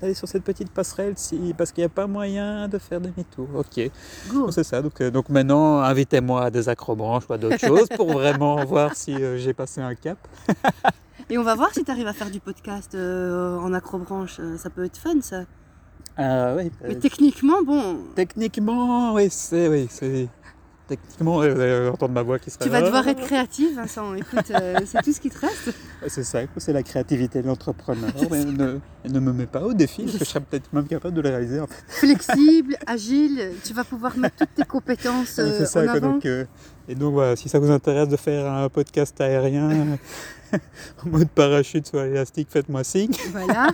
[0.00, 3.48] D'aller sur cette petite passerelle si, parce qu'il n'y a pas moyen de faire demi-tour.
[3.54, 3.90] Ok,
[4.50, 4.82] c'est ça.
[4.82, 8.94] Donc, euh, donc maintenant, invitez-moi à des acrobranches ou à d'autres choses pour vraiment voir
[8.94, 10.18] si euh, j'ai passé un cap.
[11.30, 14.40] Et on va voir si tu arrives à faire du podcast euh, en acrobranche.
[14.56, 15.42] Ça peut être fun, ça.
[16.16, 20.28] Ah oui, Mais techniquement, bon, techniquement, oui, c'est oui, c'est
[20.88, 22.64] techniquement, euh, vous allez entendre ma voix qui sera.
[22.64, 24.14] tu vas devoir être créatif, Vincent.
[24.14, 25.74] Écoute, euh, c'est tout ce qui te reste.
[26.08, 28.10] C'est ça, c'est la créativité de l'entrepreneur.
[28.30, 31.20] Ne, ne me mets pas au défi, parce que je serais peut-être même capable de
[31.20, 31.60] le réaliser.
[31.60, 31.74] En fait.
[31.86, 36.12] Flexible, agile, tu vas pouvoir mettre toutes tes compétences euh, c'est ça, en quoi, avant.
[36.12, 36.44] donc, euh,
[36.88, 39.98] et donc voilà, si ça vous intéresse de faire un podcast aérien
[40.52, 43.12] en mode parachute sur élastique, faites-moi signe.
[43.32, 43.68] Voilà.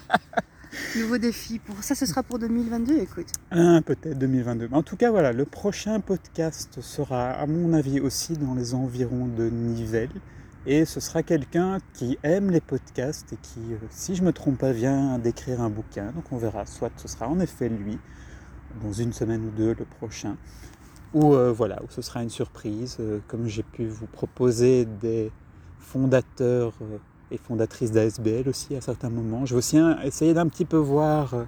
[0.97, 1.59] Nouveau défi.
[1.59, 3.29] Pour ça, ce sera pour 2022, écoute.
[3.51, 4.69] Ah, peut-être 2022.
[4.69, 8.75] Mais en tout cas, voilà, le prochain podcast sera, à mon avis, aussi dans les
[8.75, 10.21] environs de Nivelles.
[10.67, 14.33] Et ce sera quelqu'un qui aime les podcasts et qui, euh, si je ne me
[14.33, 16.11] trompe pas, vient d'écrire un bouquin.
[16.13, 16.65] Donc on verra.
[16.67, 17.99] Soit ce sera en effet lui,
[18.83, 20.37] dans une semaine ou deux, le prochain.
[21.13, 25.31] Ou euh, voilà, ce sera une surprise, euh, comme j'ai pu vous proposer des
[25.79, 26.73] fondateurs
[27.35, 29.45] et fondatrices d'ASBL aussi à certains moments.
[29.45, 31.45] Je vais aussi essayer d'un petit peu voir euh,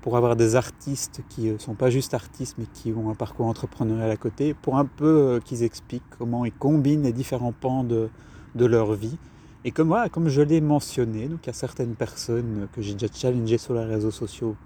[0.00, 3.46] pour avoir des artistes qui ne sont pas juste artistes mais qui ont un parcours
[3.46, 7.84] entrepreneurial à côté, pour un peu euh, qu'ils expliquent comment ils combinent les différents pans
[7.84, 8.08] de,
[8.54, 9.16] de leur vie.
[9.64, 12.94] Et comme, voilà, comme je l'ai mentionné, donc il y a certaines personnes que j'ai
[12.94, 14.56] déjà challengées sur les réseaux sociaux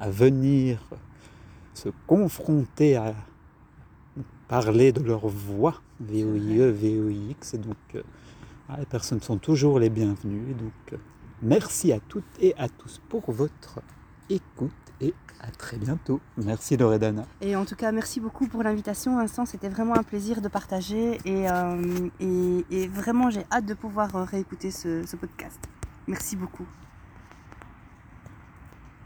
[0.00, 0.80] à venir
[1.74, 3.14] se confronter à
[4.48, 8.02] parler de leur voix, VOIE, VOIX, et donc euh,
[8.78, 10.54] les personnes sont toujours les bienvenues.
[10.54, 10.96] Donc euh,
[11.42, 13.80] merci à toutes et à tous pour votre
[14.28, 16.20] écoute et à très bientôt.
[16.36, 17.24] Merci Loredana.
[17.40, 19.46] Et en tout cas, merci beaucoup pour l'invitation, Vincent.
[19.46, 21.18] C'était vraiment un plaisir de partager.
[21.24, 25.60] Et, euh, vraiment, j'ai hâte de pouvoir euh, réécouter ce podcast.
[26.06, 26.66] Merci beaucoup.